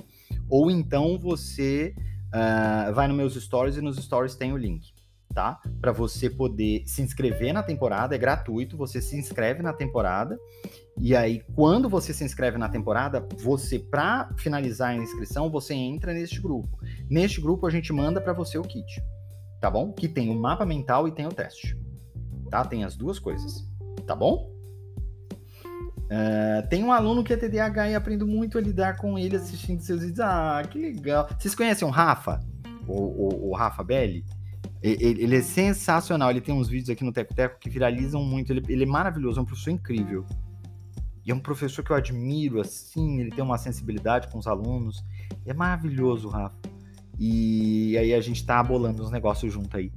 ou 0.48 0.70
então 0.70 1.18
você 1.18 1.94
uh, 2.28 2.92
vai 2.92 3.08
nos 3.08 3.16
meus 3.16 3.34
stories 3.34 3.76
e 3.76 3.80
nos 3.80 3.96
stories 3.96 4.34
tem 4.34 4.52
o 4.52 4.56
link 4.56 4.91
tá? 5.32 5.60
Para 5.80 5.92
você 5.92 6.28
poder 6.28 6.82
se 6.86 7.02
inscrever 7.02 7.52
na 7.52 7.62
temporada, 7.62 8.14
é 8.14 8.18
gratuito, 8.18 8.76
você 8.76 9.00
se 9.00 9.16
inscreve 9.16 9.62
na 9.62 9.72
temporada. 9.72 10.38
E 10.98 11.16
aí, 11.16 11.42
quando 11.54 11.88
você 11.88 12.12
se 12.12 12.24
inscreve 12.24 12.58
na 12.58 12.68
temporada, 12.68 13.26
você, 13.38 13.78
para 13.78 14.30
finalizar 14.36 14.90
a 14.90 14.96
inscrição, 14.96 15.50
você 15.50 15.74
entra 15.74 16.12
neste 16.12 16.40
grupo. 16.40 16.78
Neste 17.08 17.40
grupo, 17.40 17.66
a 17.66 17.70
gente 17.70 17.92
manda 17.92 18.20
para 18.20 18.32
você 18.32 18.58
o 18.58 18.62
kit, 18.62 19.02
tá 19.60 19.70
bom? 19.70 19.92
Que 19.92 20.08
tem 20.08 20.30
o 20.30 20.34
mapa 20.38 20.66
mental 20.66 21.08
e 21.08 21.12
tem 21.12 21.26
o 21.26 21.32
teste, 21.32 21.76
tá? 22.50 22.64
Tem 22.64 22.84
as 22.84 22.96
duas 22.96 23.18
coisas, 23.18 23.66
tá 24.06 24.14
bom? 24.14 24.52
Uh, 26.12 26.68
tem 26.68 26.84
um 26.84 26.92
aluno 26.92 27.24
que 27.24 27.32
é 27.32 27.36
TDAH 27.38 27.88
e 27.88 27.94
aprendo 27.94 28.26
muito 28.26 28.58
a 28.58 28.60
lidar 28.60 28.98
com 28.98 29.18
ele 29.18 29.34
assistindo 29.34 29.80
seus 29.80 30.00
vídeos. 30.00 30.20
Ah, 30.20 30.62
que 30.68 30.78
legal. 30.78 31.26
Vocês 31.38 31.54
conhecem 31.54 31.88
o 31.88 31.90
Rafa? 31.90 32.38
O, 32.86 33.00
o, 33.00 33.50
o 33.50 33.54
Rafa 33.54 33.82
Belli? 33.82 34.22
Ele, 34.82 35.22
ele, 35.22 35.36
é 35.36 35.42
sensacional. 35.42 36.30
Ele 36.30 36.40
tem 36.40 36.54
uns 36.54 36.68
vídeos 36.68 36.90
aqui 36.90 37.04
no 37.04 37.12
Teco 37.12 37.34
Teco 37.34 37.58
que 37.60 37.70
viralizam 37.70 38.22
muito. 38.24 38.52
Ele, 38.52 38.62
ele, 38.68 38.82
é 38.82 38.86
maravilhoso, 38.86 39.38
é 39.38 39.42
um 39.42 39.46
professor 39.46 39.70
incrível. 39.70 40.26
E 41.24 41.30
é 41.30 41.34
um 41.34 41.38
professor 41.38 41.84
que 41.84 41.90
eu 41.90 41.96
admiro, 41.96 42.60
assim. 42.60 43.20
Ele 43.20 43.30
tem 43.30 43.44
uma 43.44 43.58
sensibilidade 43.58 44.28
com 44.28 44.38
os 44.38 44.46
alunos. 44.46 45.04
É 45.46 45.54
maravilhoso, 45.54 46.28
Rafa. 46.28 46.56
E 47.18 47.96
aí 47.96 48.12
a 48.12 48.20
gente 48.20 48.44
tá 48.44 48.60
bolando 48.62 49.02
uns 49.02 49.10
negócios 49.10 49.52
junto 49.52 49.76
aí. 49.76 49.92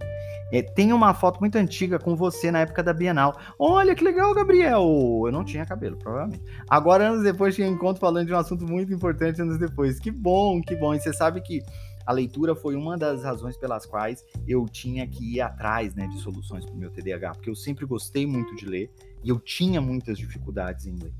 É, 0.51 0.62
tem 0.62 0.94
uma 0.94 1.13
foto 1.13 1.39
muito 1.39 1.56
antiga 1.58 1.98
com 1.98 2.15
você 2.15 2.51
na 2.51 2.60
época 2.60 2.84
da 2.84 2.94
Bienal. 2.94 3.36
Olha 3.58 3.96
que 3.96 4.04
legal, 4.04 4.34
Gabriel! 4.34 4.84
Eu 5.25 5.32
não 5.32 5.44
tinha 5.44 5.65
cabelo, 5.65 5.98
provavelmente. 5.98 6.44
Agora, 6.70 7.08
anos 7.08 7.24
depois, 7.24 7.56
tinha 7.56 7.68
encontro 7.68 8.00
falando 8.00 8.27
de 8.27 8.34
um 8.34 8.38
assunto 8.38 8.65
muito 8.65 8.94
importante 8.94 9.42
anos 9.42 9.58
depois. 9.58 10.00
Que 10.00 10.12
bom, 10.12 10.62
que 10.62 10.75
bom. 10.75 10.94
E 10.94 11.00
você 11.00 11.12
sabe 11.12 11.42
que 11.42 11.63
a 12.05 12.12
leitura 12.13 12.55
foi 12.55 12.75
uma 12.75 12.97
das 12.97 13.24
razões 13.24 13.57
pelas 13.57 13.85
quais 13.85 14.24
eu 14.47 14.65
tinha 14.65 15.07
que 15.07 15.35
ir 15.35 15.41
atrás 15.41 15.95
né, 15.95 16.07
de 16.07 16.19
soluções 16.19 16.63
para 16.63 16.74
o 16.74 16.77
meu 16.77 16.91
TDAH, 16.91 17.31
porque 17.33 17.50
eu 17.50 17.55
sempre 17.55 17.85
gostei 17.85 18.27
muito 18.27 18.55
de 18.55 18.65
ler 18.65 18.91
e 19.24 19.29
eu 19.29 19.39
tinha 19.39 19.81
muitas 19.81 20.17
dificuldades 20.17 20.85
em 20.85 20.95
ler. 20.95 21.13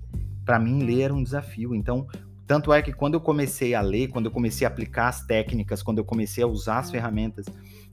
Para 0.46 0.60
mim, 0.60 0.84
ler 0.84 1.01
era 1.01 1.13
um 1.13 1.24
desafio. 1.24 1.74
Então, 1.74 2.08
tanto 2.46 2.72
é 2.72 2.82
que 2.84 2.94
quando 2.94 3.15
eu 3.15 3.22
comecei 3.22 3.74
a 3.74 3.82
ler, 3.82 4.10
quando 4.10 4.27
eu 4.27 4.32
comecei 4.32 4.68
a 4.68 4.70
aplicar 4.70 5.08
as 5.08 5.25
técnicas, 5.25 5.82
quando 5.82 5.98
eu 5.98 6.06
comecei 6.06 6.44
a 6.44 6.48
usar 6.48 6.80
as 6.80 6.92
ferramentas 6.92 7.48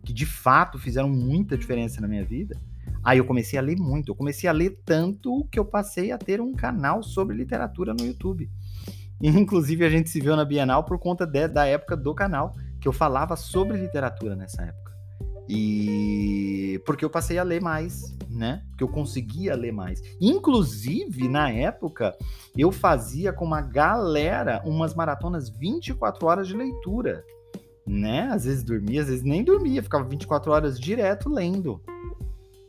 que 0.04 0.12
de 0.12 0.26
fato 0.26 0.78
fizeram 0.78 1.08
muita 1.08 1.56
diferença 1.56 2.00
na 2.00 2.08
minha 2.08 2.25
vida, 2.25 2.61
aí 3.02 3.16
eu 3.16 3.25
comecei 3.25 3.58
a 3.58 3.62
ler 3.62 3.78
muito. 3.78 4.11
Eu 4.11 4.14
comecei 4.14 4.50
a 4.50 4.52
ler 4.52 4.82
tanto 4.84 5.49
que 5.50 5.58
eu 5.58 5.64
passei 5.64 6.12
a 6.12 6.18
ter 6.18 6.42
um 6.42 6.52
canal 6.52 7.02
sobre 7.02 7.34
literatura 7.34 7.94
no 7.94 8.04
YouTube. 8.04 8.50
Inclusive, 9.22 9.84
a 9.84 9.88
gente 9.88 10.11
se 10.11 10.20
viu 10.20 10.37
na 10.37 10.44
Bienal 10.44 10.84
por 10.84 10.99
conta 10.99 11.25
de, 11.25 11.49
da 11.49 11.64
época 11.64 11.96
do 11.96 12.14
canal 12.14 12.54
que 12.82 12.88
eu 12.88 12.92
falava 12.92 13.36
sobre 13.36 13.78
literatura 13.78 14.34
nessa 14.34 14.60
época. 14.60 14.92
E 15.48 16.80
porque 16.84 17.04
eu 17.04 17.10
passei 17.10 17.38
a 17.38 17.44
ler 17.44 17.60
mais, 17.60 18.16
né? 18.28 18.64
Porque 18.70 18.82
eu 18.82 18.88
conseguia 18.88 19.54
ler 19.54 19.72
mais. 19.72 20.02
Inclusive, 20.20 21.28
na 21.28 21.48
época, 21.48 22.16
eu 22.56 22.72
fazia 22.72 23.32
com 23.32 23.44
uma 23.44 23.60
galera 23.60 24.60
umas 24.64 24.94
maratonas 24.94 25.48
24 25.48 26.26
horas 26.26 26.48
de 26.48 26.56
leitura, 26.56 27.24
né? 27.86 28.28
Às 28.32 28.44
vezes 28.44 28.64
dormia, 28.64 29.02
às 29.02 29.08
vezes 29.08 29.22
nem 29.22 29.44
dormia, 29.44 29.82
ficava 29.82 30.04
24 30.04 30.50
horas 30.50 30.78
direto 30.78 31.28
lendo. 31.28 31.80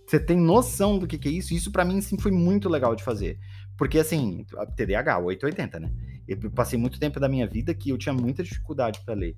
Você 0.06 0.20
tem 0.20 0.38
noção 0.38 1.00
do 1.00 1.08
que, 1.08 1.18
que 1.18 1.28
é 1.28 1.32
isso? 1.32 1.56
Isso 1.56 1.72
para 1.72 1.86
mim 1.86 2.00
sim 2.02 2.20
foi 2.20 2.32
muito 2.32 2.70
legal 2.70 2.96
de 2.96 3.04
fazer. 3.04 3.40
Porque 3.78 3.98
assim, 3.98 4.46
TDAH, 4.76 5.20
880, 5.20 5.80
né? 5.80 5.92
Eu 6.28 6.52
passei 6.52 6.78
muito 6.78 7.00
tempo 7.00 7.20
da 7.20 7.28
minha 7.28 7.48
vida 7.48 7.74
que 7.74 7.90
eu 7.90 7.98
tinha 7.98 8.14
muita 8.14 8.44
dificuldade 8.44 9.02
para 9.04 9.16
ler. 9.16 9.36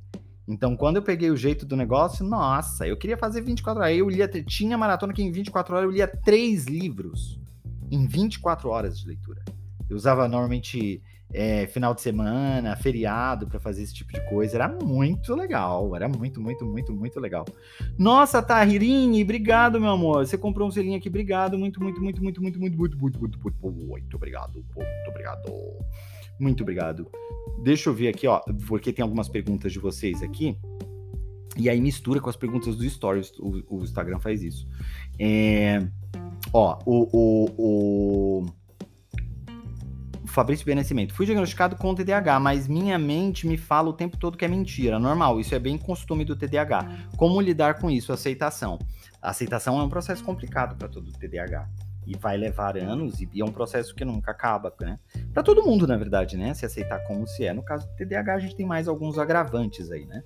Então, 0.48 0.76
quando 0.78 0.98
eu 0.98 1.02
peguei 1.02 1.32
o 1.32 1.38
jeito 1.38 1.66
do 1.66 1.76
negócio, 1.76 2.26
nossa, 2.26 2.88
eu 2.88 2.96
queria 2.96 3.18
fazer 3.18 3.42
24 3.42 3.82
horas. 3.82 3.98
Eu 3.98 4.10
lia, 4.10 4.28
tinha 4.28 4.78
maratona 4.78 5.14
que 5.14 5.24
em 5.24 5.32
24 5.32 5.76
horas 5.76 5.86
eu 5.90 5.92
lia 5.92 6.08
três 6.08 6.66
livros 6.66 7.40
em 7.90 8.06
24 8.06 8.70
horas 8.70 9.00
de 9.00 9.08
leitura. 9.08 9.44
Eu 9.90 9.96
usava 9.96 10.28
normalmente 10.28 11.02
é, 11.34 11.68
final 11.68 11.94
de 11.94 12.02
semana, 12.02 12.76
feriado 12.76 13.48
para 13.48 13.60
fazer 13.60 13.84
esse 13.84 13.94
tipo 13.94 14.14
de 14.14 14.22
coisa. 14.30 14.56
Era 14.56 14.68
muito 14.68 15.36
legal. 15.36 15.96
Era 15.96 16.08
muito, 16.08 16.40
muito, 16.40 16.66
muito, 16.66 16.94
muito 16.94 17.20
legal. 17.20 17.46
Nossa, 17.98 18.42
Tahirini, 18.42 19.24
obrigado, 19.24 19.80
meu 19.80 19.90
amor. 19.90 20.26
Você 20.26 20.38
comprou 20.38 20.68
um 20.68 20.72
selinho 20.72 20.98
aqui. 20.98 21.10
Obrigado. 21.10 21.58
Muito, 21.58 21.82
muito, 21.82 22.02
muito, 22.02 22.22
muito, 22.22 22.42
muito, 22.42 22.60
muito, 22.60 22.80
muito, 22.80 23.00
muito, 23.00 23.00
muito, 23.00 23.40
muito, 23.62 23.88
muito 23.88 24.16
obrigado. 24.16 24.54
Muito 24.54 25.10
obrigado. 25.10 25.52
Muito 26.40 26.62
obrigado. 26.64 27.10
Deixa 27.64 27.90
eu 27.90 27.94
ver 27.94 28.10
aqui, 28.10 28.28
ó, 28.28 28.42
porque 28.68 28.92
tem 28.92 29.04
algumas 29.04 29.30
perguntas 29.30 29.72
de 29.72 29.80
vocês 29.80 30.22
aqui. 30.22 30.58
E 31.58 31.70
aí 31.70 31.80
mistura 31.80 32.20
com 32.20 32.30
as 32.30 32.36
perguntas 32.36 32.76
do 32.76 32.90
Stories. 32.90 33.32
O, 33.40 33.78
o 33.78 33.84
Instagram 33.84 34.20
faz 34.20 34.44
isso. 34.44 34.68
É, 35.18 35.88
ó, 36.52 36.78
o, 36.86 37.08
o, 37.14 38.46
o 38.46 38.46
Fabrício 40.28 40.66
Benascimento. 40.66 41.14
Fui 41.14 41.26
diagnosticado 41.26 41.78
com 41.78 41.96
TDAH, 41.96 42.40
mas 42.42 42.68
minha 42.68 43.00
mente 43.00 43.48
me 43.48 43.56
fala 43.56 43.90
o 43.90 43.94
tempo 43.94 44.18
todo 44.18 44.38
que 44.38 44.44
é 44.44 44.48
mentira. 44.50 45.00
Normal, 45.00 45.40
isso 45.40 45.56
é 45.56 45.60
bem 45.60 45.78
costume 45.78 46.26
do 46.26 46.36
TDAH. 46.36 47.08
Como 47.16 47.40
lidar 47.40 47.80
com 47.80 47.90
isso? 47.90 48.12
Aceitação. 48.12 48.78
Aceitação 49.22 49.80
é 49.80 49.84
um 49.84 49.90
processo 49.90 50.24
complicado 50.24 50.78
para 50.78 50.90
todo 50.90 51.12
TDAH 51.14 51.85
e 52.06 52.16
vai 52.16 52.38
levar 52.38 52.78
anos 52.78 53.20
e 53.20 53.30
é 53.40 53.44
um 53.44 53.52
processo 53.52 53.96
que 53.96 54.06
nunca 54.06 54.32
acaba, 54.32 54.74
né? 54.80 55.00
Para 55.34 55.42
todo 55.42 55.64
mundo, 55.64 55.88
na 55.88 55.98
verdade, 55.98 56.38
né? 56.38 56.54
Se 56.54 56.66
aceitar 56.66 57.00
como 57.06 57.26
se 57.26 57.46
é. 57.46 57.54
No 57.54 57.64
caso 57.64 57.88
do 57.88 57.96
TDAH, 57.96 58.36
a 58.36 58.40
gente 58.40 58.56
tem 58.56 58.66
mais 58.66 58.88
alguns 58.88 59.18
agravantes 59.18 59.92
aí, 59.92 60.06
né? 60.06 60.24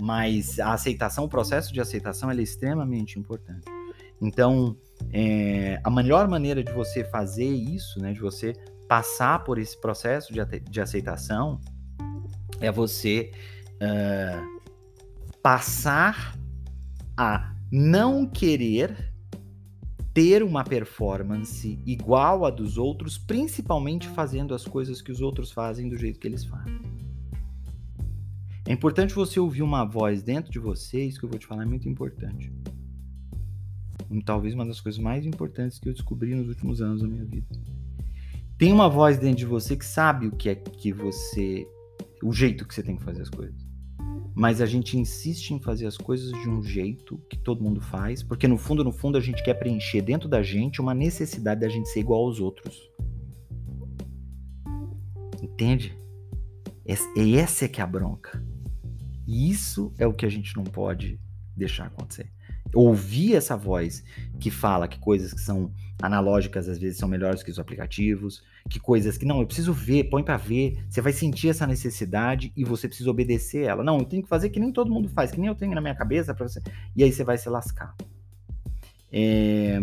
Mas 0.00 0.58
a 0.60 0.72
aceitação, 0.72 1.24
o 1.24 1.28
processo 1.28 1.72
de 1.72 1.80
aceitação, 1.80 2.30
é 2.30 2.34
extremamente 2.36 3.18
importante. 3.18 3.64
Então, 4.20 4.76
é, 5.12 5.80
a 5.82 5.90
melhor 5.90 6.28
maneira 6.28 6.62
de 6.62 6.72
você 6.72 7.04
fazer 7.04 7.48
isso, 7.48 8.00
né? 8.00 8.12
De 8.12 8.20
você 8.20 8.52
passar 8.88 9.42
por 9.44 9.58
esse 9.58 9.80
processo 9.80 10.32
de, 10.32 10.40
de 10.60 10.80
aceitação, 10.80 11.60
é 12.60 12.70
você 12.70 13.30
uh, 13.74 14.60
passar 15.42 16.36
a 17.16 17.54
não 17.70 18.26
querer 18.26 19.13
ter 20.14 20.44
uma 20.44 20.62
performance 20.62 21.76
igual 21.84 22.46
a 22.46 22.50
dos 22.50 22.78
outros, 22.78 23.18
principalmente 23.18 24.08
fazendo 24.08 24.54
as 24.54 24.64
coisas 24.64 25.02
que 25.02 25.10
os 25.10 25.20
outros 25.20 25.50
fazem 25.50 25.88
do 25.88 25.98
jeito 25.98 26.20
que 26.20 26.28
eles 26.28 26.44
fazem. 26.44 26.80
É 28.66 28.72
importante 28.72 29.12
você 29.12 29.40
ouvir 29.40 29.62
uma 29.62 29.84
voz 29.84 30.22
dentro 30.22 30.52
de 30.52 30.60
você, 30.60 31.04
isso 31.04 31.18
que 31.18 31.24
eu 31.24 31.28
vou 31.28 31.38
te 31.38 31.46
falar 31.46 31.64
é 31.64 31.66
muito 31.66 31.88
importante. 31.88 32.52
Talvez 34.24 34.54
uma 34.54 34.64
das 34.64 34.80
coisas 34.80 35.00
mais 35.00 35.26
importantes 35.26 35.80
que 35.80 35.88
eu 35.88 35.92
descobri 35.92 36.32
nos 36.34 36.48
últimos 36.48 36.80
anos 36.80 37.02
da 37.02 37.08
minha 37.08 37.24
vida. 37.24 37.48
Tem 38.56 38.72
uma 38.72 38.88
voz 38.88 39.18
dentro 39.18 39.38
de 39.38 39.46
você 39.46 39.76
que 39.76 39.84
sabe 39.84 40.28
o 40.28 40.30
que 40.30 40.48
é 40.48 40.54
que 40.54 40.92
você. 40.92 41.66
o 42.22 42.32
jeito 42.32 42.64
que 42.66 42.72
você 42.72 42.84
tem 42.84 42.96
que 42.96 43.02
fazer 43.02 43.22
as 43.22 43.30
coisas. 43.30 43.63
Mas 44.34 44.60
a 44.60 44.66
gente 44.66 44.98
insiste 44.98 45.50
em 45.50 45.60
fazer 45.60 45.86
as 45.86 45.96
coisas 45.96 46.32
de 46.32 46.48
um 46.48 46.60
jeito 46.62 47.18
que 47.30 47.38
todo 47.38 47.62
mundo 47.62 47.80
faz, 47.80 48.22
porque 48.22 48.48
no 48.48 48.58
fundo, 48.58 48.82
no 48.82 48.90
fundo, 48.90 49.16
a 49.16 49.20
gente 49.20 49.42
quer 49.44 49.54
preencher 49.54 50.02
dentro 50.02 50.28
da 50.28 50.42
gente 50.42 50.80
uma 50.80 50.92
necessidade 50.92 51.60
da 51.60 51.68
gente 51.68 51.88
ser 51.88 52.00
igual 52.00 52.24
aos 52.24 52.40
outros. 52.40 52.90
Entende? 55.40 55.96
E 57.16 57.36
essa 57.36 57.64
é 57.64 57.68
que 57.68 57.80
é 57.80 57.84
a 57.84 57.86
bronca. 57.86 58.44
E 59.26 59.50
isso 59.50 59.92
é 59.98 60.06
o 60.06 60.12
que 60.12 60.26
a 60.26 60.28
gente 60.28 60.56
não 60.56 60.64
pode 60.64 61.18
deixar 61.56 61.86
acontecer. 61.86 62.30
Ouvir 62.74 63.36
essa 63.36 63.56
voz 63.56 64.04
que 64.40 64.50
fala 64.50 64.88
que 64.88 64.98
coisas 64.98 65.32
que 65.32 65.40
são 65.40 65.72
analógicas 66.02 66.68
às 66.68 66.78
vezes 66.78 66.98
são 66.98 67.08
melhores 67.08 67.42
que 67.42 67.50
os 67.50 67.58
aplicativos, 67.58 68.42
que 68.68 68.80
coisas 68.80 69.18
que 69.18 69.26
não, 69.26 69.40
eu 69.40 69.46
preciso 69.46 69.72
ver, 69.72 70.04
põe 70.04 70.22
para 70.22 70.36
ver, 70.36 70.84
você 70.88 71.00
vai 71.00 71.12
sentir 71.12 71.48
essa 71.48 71.66
necessidade 71.66 72.52
e 72.56 72.64
você 72.64 72.88
precisa 72.88 73.10
obedecer 73.10 73.64
ela. 73.64 73.84
Não, 73.84 73.98
eu 73.98 74.04
tenho 74.04 74.22
que 74.22 74.28
fazer 74.28 74.48
que 74.48 74.58
nem 74.58 74.72
todo 74.72 74.90
mundo 74.90 75.08
faz, 75.08 75.30
que 75.30 75.38
nem 75.38 75.48
eu 75.48 75.54
tenho 75.54 75.74
na 75.74 75.80
minha 75.80 75.94
cabeça 75.94 76.34
para 76.34 76.48
você. 76.48 76.60
E 76.96 77.04
aí 77.04 77.12
você 77.12 77.22
vai 77.22 77.36
se 77.36 77.48
lascar. 77.48 77.94
É... 79.12 79.78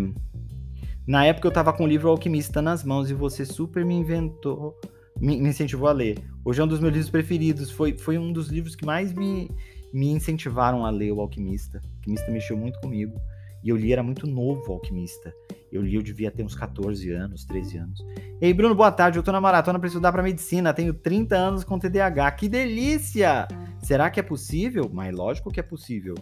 Na 1.06 1.26
época 1.26 1.48
eu 1.48 1.52
tava 1.52 1.72
com 1.74 1.84
o 1.84 1.88
livro 1.88 2.10
Alquimista 2.10 2.62
nas 2.62 2.84
mãos 2.84 3.10
e 3.10 3.14
você 3.14 3.46
super 3.46 3.86
me 3.86 3.94
inventou, 3.94 4.80
me, 5.20 5.40
me 5.40 5.50
incentivou 5.50 5.88
a 5.88 5.92
ler. 5.92 6.18
Hoje 6.44 6.60
é 6.60 6.64
um 6.64 6.68
dos 6.68 6.80
meus 6.80 6.94
livros 6.94 7.12
preferidos, 7.12 7.70
foi, 7.70 7.98
foi 7.98 8.18
um 8.18 8.34
dos 8.34 8.50
livros 8.50 8.76
que 8.76 8.86
mais 8.86 9.14
me, 9.14 9.50
me 9.94 10.10
incentivaram 10.10 10.86
a 10.86 10.90
ler 10.90 11.12
o 11.12 11.22
Alquimista. 11.22 11.80
O 11.84 11.96
Alquimista 11.98 12.32
mexeu 12.32 12.58
muito 12.58 12.80
comigo. 12.80 13.20
E 13.64 13.70
eu 13.70 13.78
li, 13.78 13.94
era 13.94 14.02
muito 14.02 14.26
novo 14.26 14.64
o 14.68 14.74
Alquimista. 14.74 15.34
Eu 15.72 15.82
li, 15.82 15.96
eu 15.96 16.04
devia 16.04 16.30
ter 16.30 16.44
uns 16.44 16.54
14 16.54 17.10
anos, 17.12 17.46
13 17.46 17.78
anos. 17.78 18.06
Ei, 18.42 18.54
Bruno, 18.54 18.76
boa 18.76 18.92
tarde. 18.92 19.18
Eu 19.18 19.24
tô 19.24 19.32
na 19.32 19.40
maratona 19.40 19.80
para 19.80 19.88
estudar 19.88 20.12
para 20.12 20.22
medicina. 20.22 20.74
Tenho 20.74 20.94
30 20.94 21.36
anos 21.36 21.64
com 21.64 21.80
TDAH. 21.80 22.32
Que 22.32 22.50
delícia! 22.50 23.48
Será 23.82 24.10
que 24.10 24.20
é 24.20 24.24
possível? 24.24 24.90
Mas 24.92 25.16
lógico 25.16 25.50
que 25.50 25.62
é 25.62 25.64
possível. 25.64 26.16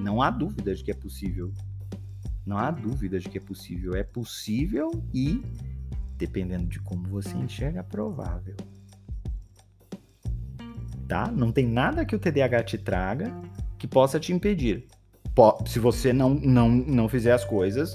Não 0.00 0.22
há 0.22 0.30
dúvida 0.30 0.74
de 0.74 0.82
que 0.82 0.90
é 0.90 0.94
possível. 0.94 1.52
Não 2.46 2.56
há 2.56 2.70
dúvida 2.70 3.18
de 3.18 3.28
que 3.28 3.36
é 3.36 3.40
possível. 3.40 3.94
É 3.94 4.02
possível 4.02 4.90
e, 5.12 5.42
dependendo 6.16 6.66
de 6.66 6.80
como 6.80 7.06
você 7.06 7.36
enxerga, 7.36 7.80
é 7.80 7.82
provável. 7.82 8.56
Tá? 11.06 11.30
Não 11.30 11.52
tem 11.52 11.66
nada 11.66 12.06
que 12.06 12.16
o 12.16 12.18
TDAH 12.18 12.62
te 12.62 12.78
traga 12.78 13.30
que 13.78 13.86
possa 13.86 14.18
te 14.18 14.32
impedir. 14.32 14.86
Se 15.66 15.78
você 15.78 16.12
não, 16.14 16.34
não, 16.34 16.68
não 16.68 17.08
fizer 17.08 17.32
as 17.32 17.44
coisas 17.44 17.94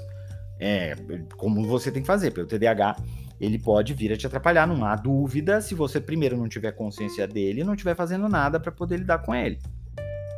é, 0.59 0.95
como 1.37 1.65
você 1.65 1.91
tem 1.91 2.01
que 2.01 2.07
fazer. 2.07 2.31
Pelo 2.31 2.47
TDAH, 2.47 2.97
ele 3.39 3.59
pode 3.59 3.93
vir 3.93 4.11
a 4.13 4.17
te 4.17 4.27
atrapalhar. 4.27 4.67
Não 4.67 4.85
há 4.85 4.95
dúvida 4.95 5.61
se 5.61 5.75
você 5.75 5.99
primeiro 5.99 6.37
não 6.37 6.47
tiver 6.47 6.71
consciência 6.71 7.27
dele 7.27 7.61
e 7.61 7.63
não 7.63 7.73
estiver 7.73 7.95
fazendo 7.95 8.27
nada 8.29 8.59
para 8.59 8.71
poder 8.71 8.97
lidar 8.97 9.19
com 9.19 9.33
ele. 9.33 9.59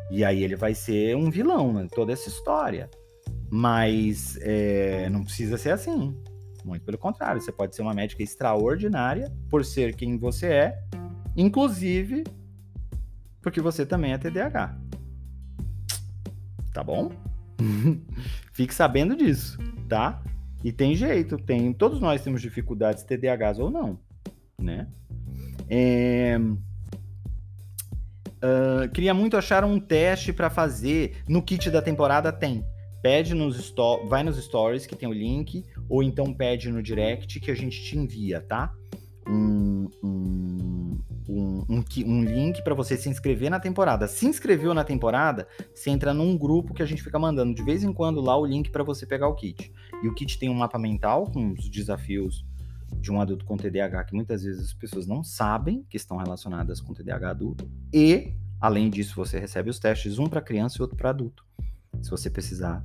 E 0.10 0.24
aí 0.24 0.44
ele 0.44 0.56
vai 0.56 0.74
ser 0.74 1.16
um 1.16 1.30
vilão 1.30 1.74
né? 1.74 1.88
toda 1.94 2.14
essa 2.14 2.30
história. 2.30 2.90
Mas 3.50 4.38
é, 4.42 5.10
não 5.10 5.24
precisa 5.24 5.58
ser 5.58 5.72
assim. 5.72 6.16
Muito 6.66 6.84
pelo 6.84 6.98
contrário, 6.98 7.40
você 7.40 7.52
pode 7.52 7.76
ser 7.76 7.82
uma 7.82 7.94
médica 7.94 8.22
extraordinária 8.22 9.32
por 9.50 9.64
ser 9.64 9.96
quem 9.96 10.18
você 10.18 10.48
é, 10.48 10.84
inclusive 11.36 12.26
porque 13.42 13.62
você 13.62 13.86
também 13.86 14.12
é 14.12 14.18
TDAH. 14.18 14.78
Tá 16.74 16.84
bom? 16.84 17.10
Fique 18.52 18.74
sabendo 18.74 19.16
disso 19.16 19.58
tá? 19.88 20.22
E 20.64 20.72
tem 20.72 20.96
jeito, 20.96 21.38
tem. 21.38 21.72
Todos 21.74 22.00
nós 22.00 22.22
temos 22.24 22.42
dificuldades, 22.42 23.04
TDAHs 23.04 23.60
ou 23.60 23.70
não, 23.70 24.00
né? 24.60 24.88
É... 25.70 26.38
Uh, 28.38 28.88
queria 28.94 29.14
muito 29.14 29.36
achar 29.36 29.64
um 29.64 29.80
teste 29.80 30.32
para 30.32 30.50
fazer. 30.50 31.24
No 31.28 31.42
kit 31.42 31.70
da 31.70 31.82
temporada 31.82 32.32
tem. 32.32 32.64
Pede 33.02 33.34
nos 33.34 33.74
vai 34.08 34.24
nos 34.24 34.44
stories 34.44 34.86
que 34.86 34.96
tem 34.96 35.08
o 35.08 35.14
link, 35.14 35.64
ou 35.88 36.04
então 36.04 36.34
pede 36.34 36.70
no 36.70 36.82
direct 36.82 37.40
que 37.40 37.52
a 37.52 37.56
gente 37.56 37.82
te 37.82 37.98
envia, 37.98 38.42
tá? 38.42 38.74
Um, 39.30 39.90
um, 40.02 41.02
um, 41.28 41.84
um, 42.06 42.24
link 42.24 42.64
para 42.64 42.74
você 42.74 42.96
se 42.96 43.10
inscrever 43.10 43.50
na 43.50 43.60
temporada. 43.60 44.08
Se 44.08 44.26
inscreveu 44.26 44.74
na 44.74 44.84
temporada, 44.84 45.48
você 45.74 45.90
entra 45.90 46.14
num 46.14 46.38
grupo 46.38 46.74
que 46.74 46.82
a 46.82 46.86
gente 46.86 47.04
fica 47.04 47.20
mandando 47.20 47.54
de 47.54 47.64
vez 47.64 47.84
em 47.84 47.92
quando 47.92 48.22
lá 48.22 48.38
o 48.38 48.46
link 48.46 48.70
para 48.70 48.84
você 48.84 49.06
pegar 49.06 49.28
o 49.28 49.36
kit. 49.36 49.72
E 50.02 50.08
o 50.08 50.14
kit 50.14 50.40
tem 50.40 50.50
um 50.50 50.54
mapa 50.54 50.80
mental 50.80 51.30
com 51.30 51.52
os 51.52 51.70
desafios 51.70 52.46
de 52.96 53.12
um 53.12 53.20
adulto 53.20 53.46
com 53.46 53.58
TDAH 53.58 54.06
que 54.06 54.16
muitas 54.16 54.44
vezes 54.44 54.66
as 54.66 54.74
pessoas 54.74 55.06
não 55.06 55.24
sabem 55.24 55.86
que 55.90 55.98
estão 55.98 56.18
relacionadas 56.18 56.80
com 56.80 56.94
TDAH 56.94 57.30
adulto. 57.30 57.70
E, 57.94 58.34
além 58.60 58.90
disso, 58.90 59.16
você 59.16 59.40
recebe 59.40 59.70
os 59.70 59.80
testes, 59.80 60.20
um 60.20 60.28
para 60.28 60.42
criança 60.42 60.78
e 60.80 60.82
outro 60.82 60.96
para 60.96 61.10
adulto. 61.10 61.46
Se 62.02 62.10
você 62.10 62.30
precisar, 62.30 62.84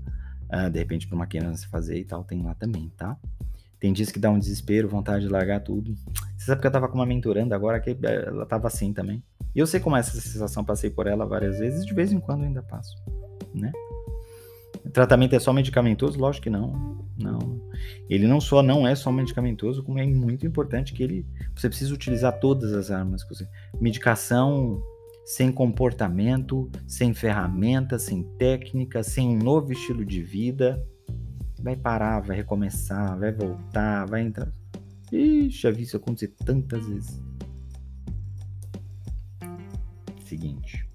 uh, 0.53 0.71
de 0.71 0.79
repente, 0.79 1.07
para 1.07 1.17
uma 1.17 1.27
criança 1.27 1.69
fazer 1.69 1.99
e 1.99 2.05
tal, 2.05 2.25
tem 2.25 2.43
lá 2.43 2.55
também, 2.55 2.91
tá? 2.97 3.17
Tem 3.83 3.93
dias 3.93 4.13
que 4.13 4.21
dá 4.21 4.31
um 4.31 4.39
desespero, 4.39 4.89
vontade 4.89 5.25
de 5.25 5.29
largar 5.29 5.59
tudo. 5.59 5.93
Você 6.39 6.47
sabe 6.47 6.61
que 6.61 6.69
eu 6.69 6.71
tava 6.71 6.87
com 6.87 6.95
uma 6.95 7.05
mentoranda 7.05 7.57
agora 7.57 7.81
que 7.81 7.91
eh, 7.91 8.25
ela 8.29 8.47
tava 8.47 8.69
assim 8.69 8.93
também. 8.93 9.21
E 9.53 9.59
eu 9.59 9.67
sei 9.67 9.81
como 9.81 9.97
é 9.97 9.99
essa 9.99 10.13
sensação, 10.21 10.65
passei 10.65 10.89
por 10.89 11.09
ela 11.09 11.27
várias 11.27 11.59
vezes, 11.59 11.85
de 11.85 11.93
vez 11.93 12.13
em 12.13 12.21
quando 12.21 12.45
ainda 12.45 12.63
passo, 12.63 12.95
né? 13.53 13.73
Tratamento 14.93 15.35
é 15.35 15.41
só 15.41 15.53
medicamentoso? 15.53 16.17
Lógico 16.17 16.45
que 16.45 16.51
não. 16.51 17.05
Não. 17.19 17.61
Ele 18.09 18.29
não 18.29 18.41
só 18.41 18.63
não 18.63 18.87
é 18.87 18.95
só 18.95 19.11
medicamentoso, 19.11 19.83
como 19.83 19.99
é 19.99 20.07
muito 20.07 20.47
importante 20.47 20.93
que 20.93 21.03
ele 21.03 21.27
você 21.53 21.69
precisa 21.69 21.93
utilizar 21.93 22.39
todas 22.39 22.73
as 22.73 22.89
armas 22.89 23.25
que 23.25 23.35
você. 23.35 23.49
Medicação 23.81 24.81
sem 25.25 25.51
comportamento, 25.51 26.71
sem 26.87 27.13
ferramentas, 27.13 28.03
sem 28.03 28.23
técnica, 28.39 29.03
sem 29.03 29.29
um 29.29 29.39
novo 29.39 29.73
estilo 29.73 30.05
de 30.05 30.23
vida, 30.23 30.81
vai 31.63 31.77
parar, 31.77 32.21
vai 32.21 32.37
recomeçar, 32.37 33.19
vai 33.19 33.33
voltar, 33.33 34.05
vai 34.07 34.23
entrar. 34.23 34.53
Ixi, 35.13 35.51
já 35.51 35.71
vi 35.71 35.83
isso 35.83 35.97
acontecer 35.97 36.35
tantas 36.45 36.87
vezes. 36.87 37.21
Seguinte. 40.25 40.92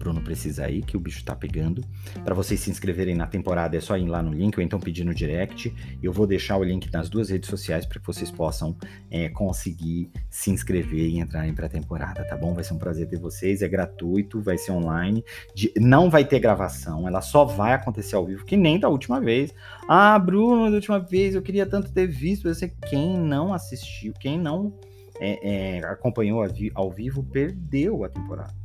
Bruno 0.00 0.22
precisa 0.22 0.64
aí, 0.64 0.80
que 0.80 0.96
o 0.96 1.00
bicho 1.00 1.22
tá 1.22 1.36
pegando. 1.36 1.84
Para 2.24 2.34
vocês 2.34 2.58
se 2.58 2.70
inscreverem 2.70 3.14
na 3.14 3.26
temporada 3.26 3.76
é 3.76 3.80
só 3.80 3.98
ir 3.98 4.06
lá 4.06 4.22
no 4.22 4.32
link 4.32 4.56
ou 4.56 4.64
então 4.64 4.80
pedir 4.80 5.04
no 5.04 5.14
direct. 5.14 5.72
Eu 6.02 6.10
vou 6.10 6.26
deixar 6.26 6.56
o 6.56 6.64
link 6.64 6.90
nas 6.90 7.10
duas 7.10 7.28
redes 7.28 7.50
sociais 7.50 7.84
para 7.84 8.00
que 8.00 8.06
vocês 8.06 8.30
possam 8.30 8.74
é, 9.10 9.28
conseguir 9.28 10.10
se 10.30 10.50
inscrever 10.50 11.06
e 11.06 11.18
entrarem 11.18 11.52
para 11.52 11.66
a 11.66 11.68
temporada, 11.68 12.24
tá 12.24 12.34
bom? 12.34 12.54
Vai 12.54 12.64
ser 12.64 12.72
um 12.72 12.78
prazer 12.78 13.06
ter 13.08 13.18
vocês. 13.18 13.60
É 13.60 13.68
gratuito, 13.68 14.40
vai 14.40 14.56
ser 14.56 14.72
online. 14.72 15.22
De, 15.54 15.70
não 15.76 16.08
vai 16.08 16.24
ter 16.24 16.40
gravação, 16.40 17.06
ela 17.06 17.20
só 17.20 17.44
vai 17.44 17.74
acontecer 17.74 18.16
ao 18.16 18.24
vivo, 18.24 18.46
que 18.46 18.56
nem 18.56 18.80
da 18.80 18.88
última 18.88 19.20
vez. 19.20 19.52
Ah, 19.86 20.18
Bruno, 20.18 20.70
da 20.70 20.76
última 20.76 20.98
vez 20.98 21.34
eu 21.34 21.42
queria 21.42 21.66
tanto 21.66 21.92
ter 21.92 22.06
visto. 22.06 22.48
Você, 22.48 22.72
quem 22.88 23.18
não 23.18 23.52
assistiu, 23.52 24.14
quem 24.14 24.38
não 24.38 24.72
é, 25.20 25.76
é, 25.76 25.84
acompanhou 25.84 26.42
ao 26.74 26.90
vivo, 26.90 27.22
perdeu 27.22 28.02
a 28.02 28.08
temporada 28.08 28.60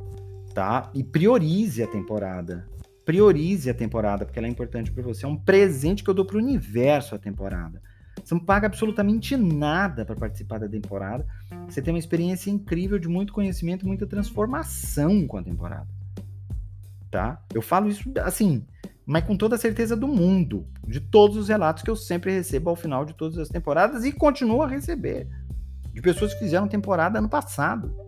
tá? 0.56 0.90
E 0.96 1.04
priorize 1.04 1.84
a 1.84 1.88
temporada. 1.88 2.66
Priorize 3.04 3.70
a 3.70 3.74
temporada, 3.74 4.26
porque 4.26 4.40
ela 4.40 4.48
é 4.48 4.50
importante 4.50 4.90
para 4.90 5.04
você. 5.04 5.26
É 5.26 5.28
um 5.28 5.36
presente 5.36 6.04
que 6.04 6.10
eu 6.10 6.14
dou 6.14 6.26
para 6.26 6.38
o 6.38 6.40
universo 6.40 7.14
a 7.14 7.20
temporada. 7.20 7.80
Você 8.24 8.34
não 8.34 8.42
paga 8.42 8.66
absolutamente 8.66 9.36
nada 9.36 10.06
para 10.06 10.16
participar 10.16 10.60
da 10.60 10.68
temporada. 10.68 11.28
Você 11.68 11.82
tem 11.82 11.94
uma 11.94 12.00
experiência 12.00 12.50
incrível 12.50 12.98
de 12.98 13.10
muito 13.10 13.34
conhecimento, 13.34 13.86
muita 13.86 14.08
transformação 14.08 15.28
com 15.28 15.38
a 15.38 15.44
temporada. 15.44 15.88
Tá? 17.12 17.44
Eu 17.54 17.62
falo 17.62 17.90
isso 17.90 18.10
assim, 18.24 18.66
mas 19.06 19.26
com 19.26 19.36
toda 19.36 19.56
a 19.56 19.60
certeza 19.60 19.96
do 19.96 20.08
mundo, 20.08 20.66
de 20.88 21.02
todos 21.02 21.36
os 21.36 21.50
relatos 21.50 21.84
que 21.84 21.90
eu 21.90 21.96
sempre 21.96 22.32
recebo 22.32 22.70
ao 22.70 22.76
final 22.76 23.06
de 23.06 23.14
todas 23.14 23.38
as 23.38 23.50
temporadas 23.50 24.06
e 24.06 24.12
continuo 24.12 24.64
a 24.64 24.68
receber. 24.68 25.28
De 25.94 26.02
pessoas 26.02 26.34
que 26.34 26.40
fizeram 26.40 26.68
temporada 26.68 27.20
ano 27.20 27.30
passado. 27.30 28.05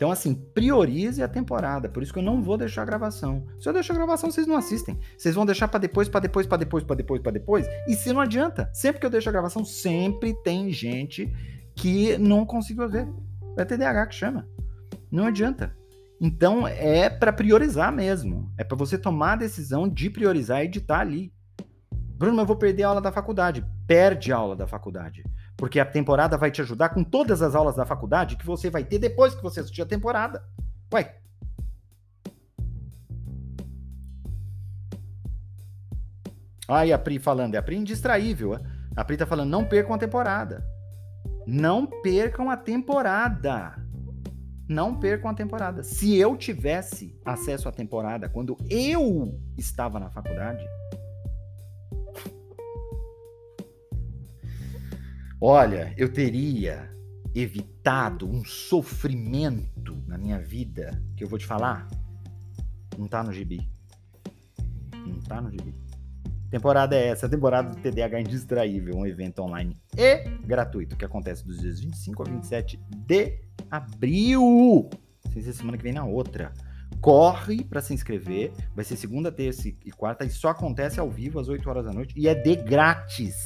Então, 0.00 0.10
assim, 0.10 0.32
priorize 0.34 1.22
a 1.22 1.28
temporada. 1.28 1.86
Por 1.86 2.02
isso 2.02 2.10
que 2.10 2.18
eu 2.18 2.22
não 2.22 2.42
vou 2.42 2.56
deixar 2.56 2.80
a 2.80 2.84
gravação. 2.86 3.46
Se 3.58 3.68
eu 3.68 3.72
deixar 3.74 3.92
a 3.92 3.96
gravação, 3.98 4.30
vocês 4.30 4.46
não 4.46 4.56
assistem. 4.56 4.98
Vocês 5.14 5.34
vão 5.34 5.44
deixar 5.44 5.68
para 5.68 5.78
depois, 5.78 6.08
para 6.08 6.20
depois, 6.20 6.46
para 6.46 6.56
depois, 6.56 6.82
para 6.82 6.96
depois, 6.96 7.20
para 7.20 7.32
depois. 7.32 7.66
E 7.86 7.94
se 7.94 8.10
não 8.10 8.22
adianta, 8.22 8.70
sempre 8.72 8.98
que 8.98 9.04
eu 9.04 9.10
deixo 9.10 9.28
a 9.28 9.32
gravação, 9.32 9.62
sempre 9.62 10.32
tem 10.42 10.72
gente 10.72 11.30
que 11.76 12.16
não 12.16 12.46
conseguiu 12.46 12.88
ver. 12.88 13.06
É 13.58 13.62
TDAH 13.62 14.06
que 14.06 14.14
chama. 14.14 14.48
Não 15.12 15.26
adianta. 15.26 15.76
Então 16.18 16.66
é 16.66 17.10
para 17.10 17.30
priorizar 17.30 17.92
mesmo. 17.92 18.50
É 18.56 18.64
para 18.64 18.78
você 18.78 18.96
tomar 18.96 19.34
a 19.34 19.36
decisão 19.36 19.86
de 19.86 20.08
priorizar 20.08 20.64
e 20.64 20.68
de 20.68 20.78
estar 20.78 21.00
ali. 21.00 21.30
Bruno, 21.92 22.40
eu 22.40 22.46
vou 22.46 22.56
perder 22.56 22.84
a 22.84 22.88
aula 22.88 23.00
da 23.02 23.12
faculdade. 23.12 23.62
Perde 23.86 24.32
a 24.32 24.36
aula 24.38 24.56
da 24.56 24.66
faculdade. 24.66 25.22
Porque 25.60 25.78
a 25.78 25.84
temporada 25.84 26.38
vai 26.38 26.50
te 26.50 26.62
ajudar 26.62 26.88
com 26.88 27.04
todas 27.04 27.42
as 27.42 27.54
aulas 27.54 27.76
da 27.76 27.84
faculdade 27.84 28.34
que 28.34 28.46
você 28.46 28.70
vai 28.70 28.82
ter 28.82 28.98
depois 28.98 29.34
que 29.34 29.42
você 29.42 29.60
assistir 29.60 29.82
a 29.82 29.86
temporada. 29.86 30.42
Ué. 30.90 31.16
Aí 36.66 36.90
a 36.90 36.98
Pri 36.98 37.18
falando, 37.18 37.56
é 37.56 37.58
a 37.58 37.62
Pri 37.62 37.76
indistraível. 37.76 38.54
É? 38.54 38.60
A 38.96 39.04
Pri 39.04 39.18
tá 39.18 39.26
falando, 39.26 39.50
não 39.50 39.62
percam 39.62 39.92
a 39.92 39.98
temporada. 39.98 40.64
Não 41.46 41.86
percam 41.86 42.48
a 42.48 42.56
temporada. 42.56 43.74
Não 44.66 44.98
percam 44.98 45.30
a 45.30 45.34
temporada. 45.34 45.82
Se 45.82 46.16
eu 46.16 46.38
tivesse 46.38 47.20
acesso 47.22 47.68
à 47.68 47.72
temporada 47.72 48.30
quando 48.30 48.56
eu 48.70 49.38
estava 49.58 50.00
na 50.00 50.08
faculdade, 50.08 50.64
olha, 55.40 55.94
eu 55.96 56.12
teria 56.12 56.90
evitado 57.34 58.28
um 58.28 58.44
sofrimento 58.44 59.96
na 60.06 60.18
minha 60.18 60.38
vida 60.38 61.00
que 61.16 61.24
eu 61.24 61.28
vou 61.28 61.38
te 61.38 61.46
falar. 61.46 61.88
Não 62.98 63.06
tá 63.06 63.22
no 63.22 63.32
gibi. 63.32 63.68
Não 65.06 65.20
tá 65.20 65.40
no 65.40 65.50
gibi. 65.50 65.74
Temporada 66.50 66.96
é 66.96 67.06
essa, 67.06 67.28
temporada 67.28 67.70
do 67.70 67.80
TDAH 67.80 68.22
Indistraível, 68.22 68.96
um 68.96 69.06
evento 69.06 69.40
online 69.40 69.78
e 69.96 70.28
gratuito 70.44 70.96
que 70.96 71.04
acontece 71.04 71.46
dos 71.46 71.60
dias 71.60 71.78
25 71.78 72.22
a 72.22 72.26
27 72.28 72.80
de 73.06 73.38
abril. 73.70 74.90
Sem 75.32 75.42
ser 75.42 75.52
semana 75.52 75.78
que 75.78 75.84
vem 75.84 75.92
na 75.92 76.04
outra. 76.04 76.52
Corre 77.00 77.62
para 77.62 77.80
se 77.80 77.94
inscrever, 77.94 78.52
vai 78.74 78.84
ser 78.84 78.96
segunda, 78.96 79.30
terça 79.30 79.68
e 79.68 79.92
quarta 79.92 80.24
e 80.24 80.30
só 80.30 80.48
acontece 80.48 80.98
ao 80.98 81.08
vivo 81.08 81.38
às 81.38 81.48
8 81.48 81.70
horas 81.70 81.84
da 81.84 81.92
noite 81.92 82.14
e 82.16 82.26
é 82.26 82.34
de 82.34 82.56
grátis, 82.56 83.36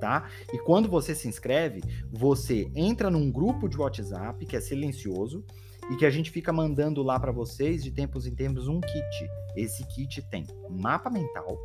tá? 0.00 0.28
E 0.52 0.58
quando 0.58 0.88
você 0.88 1.14
se 1.14 1.28
inscreve, 1.28 1.82
você 2.10 2.70
entra 2.74 3.10
num 3.10 3.30
grupo 3.30 3.68
de 3.68 3.76
WhatsApp 3.76 4.44
que 4.46 4.56
é 4.56 4.60
silencioso 4.60 5.44
e 5.90 5.96
que 5.96 6.06
a 6.06 6.10
gente 6.10 6.30
fica 6.30 6.52
mandando 6.52 7.02
lá 7.02 7.20
para 7.20 7.32
vocês 7.32 7.82
de 7.84 7.90
tempos 7.90 8.26
em 8.26 8.34
tempos 8.34 8.66
um 8.66 8.80
kit. 8.80 9.30
Esse 9.56 9.86
kit 9.86 10.22
tem 10.30 10.46
mapa 10.68 11.10
mental, 11.10 11.58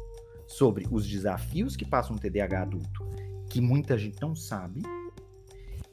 sobre 0.48 0.88
os 0.92 1.08
desafios 1.08 1.76
que 1.76 1.86
passa 1.86 2.14
um 2.14 2.18
TDAH 2.18 2.62
adulto, 2.62 3.08
que 3.50 3.60
muita 3.60 3.98
gente 3.98 4.22
não 4.22 4.36
sabe, 4.36 4.82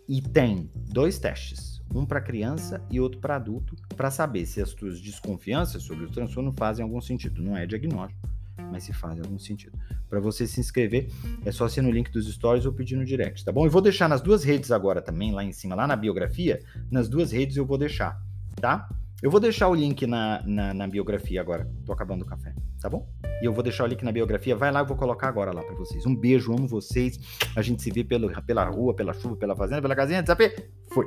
e 0.09 0.21
tem 0.21 0.71
dois 0.75 1.19
testes, 1.19 1.81
um 1.95 2.05
para 2.05 2.21
criança 2.21 2.85
e 2.91 3.01
outro 3.01 3.21
para 3.21 3.37
adulto, 3.37 3.77
para 3.97 4.11
saber 4.11 4.47
se 4.47 4.61
as 4.61 4.71
suas 4.71 5.01
desconfianças 5.01 5.83
sobre 5.83 6.05
o 6.05 6.11
transtorno 6.11 6.53
fazem 6.53 6.83
algum 6.83 7.01
sentido. 7.01 7.43
Não 7.43 7.57
é 7.57 7.67
diagnóstico, 7.67 8.29
mas 8.73 8.85
se 8.85 8.93
faz 8.93 9.21
algum 9.21 9.39
sentido. 9.39 9.79
Para 10.09 10.19
você 10.19 10.47
se 10.47 10.59
inscrever, 10.59 11.09
é 11.45 11.53
só 11.53 11.69
ser 11.69 11.83
no 11.83 11.91
link 11.91 12.11
dos 12.11 12.33
stories 12.33 12.65
ou 12.65 12.73
pedir 12.73 12.97
no 12.97 13.05
direct, 13.05 13.45
tá 13.45 13.53
bom? 13.53 13.67
Eu 13.67 13.71
vou 13.71 13.83
deixar 13.83 14.09
nas 14.09 14.21
duas 14.21 14.43
redes 14.43 14.73
agora 14.73 15.03
também, 15.03 15.33
lá 15.33 15.45
em 15.45 15.53
cima, 15.53 15.75
lá 15.75 15.87
na 15.87 15.95
biografia, 15.95 16.61
nas 16.91 17.09
duas 17.09 17.31
redes 17.31 17.57
eu 17.57 17.67
vou 17.67 17.77
deixar, 17.77 18.19
tá? 18.57 18.89
Eu 19.23 19.31
vou 19.31 19.39
deixar 19.39 19.69
o 19.69 19.75
link 19.75 20.05
na, 20.05 20.43
na, 20.45 20.75
na, 20.75 20.89
biografia 20.89 21.41
agora. 21.41 21.71
Tô 21.87 21.93
acabando 21.93 22.23
o 22.23 22.27
café, 22.27 22.53
tá 22.81 22.91
bom? 22.91 23.09
E 23.41 23.45
eu 23.45 23.53
vou 23.53 23.63
deixar 23.63 23.85
o 23.85 23.87
link 23.87 24.03
na 24.03 24.11
biografia. 24.11 24.57
Vai 24.57 24.73
lá, 24.73 24.81
eu 24.81 24.87
vou 24.87 24.97
colocar 24.97 25.29
agora 25.29 25.53
lá 25.53 25.63
para 25.63 25.77
vocês. 25.77 26.05
Um 26.05 26.17
beijo, 26.17 26.53
amo 26.53 26.67
vocês. 26.67 27.21
A 27.55 27.63
gente 27.63 27.81
se 27.81 27.91
vê 27.93 28.03
pelo, 28.03 28.29
pela 28.43 28.65
rua, 28.65 28.97
pela 28.97 29.13
chuva, 29.13 29.37
pela 29.37 29.55
fazenda, 29.55 29.81
pela 29.81 29.95
casinha. 29.95 30.23
Desapê. 30.23 30.69
Foi. 30.93 31.07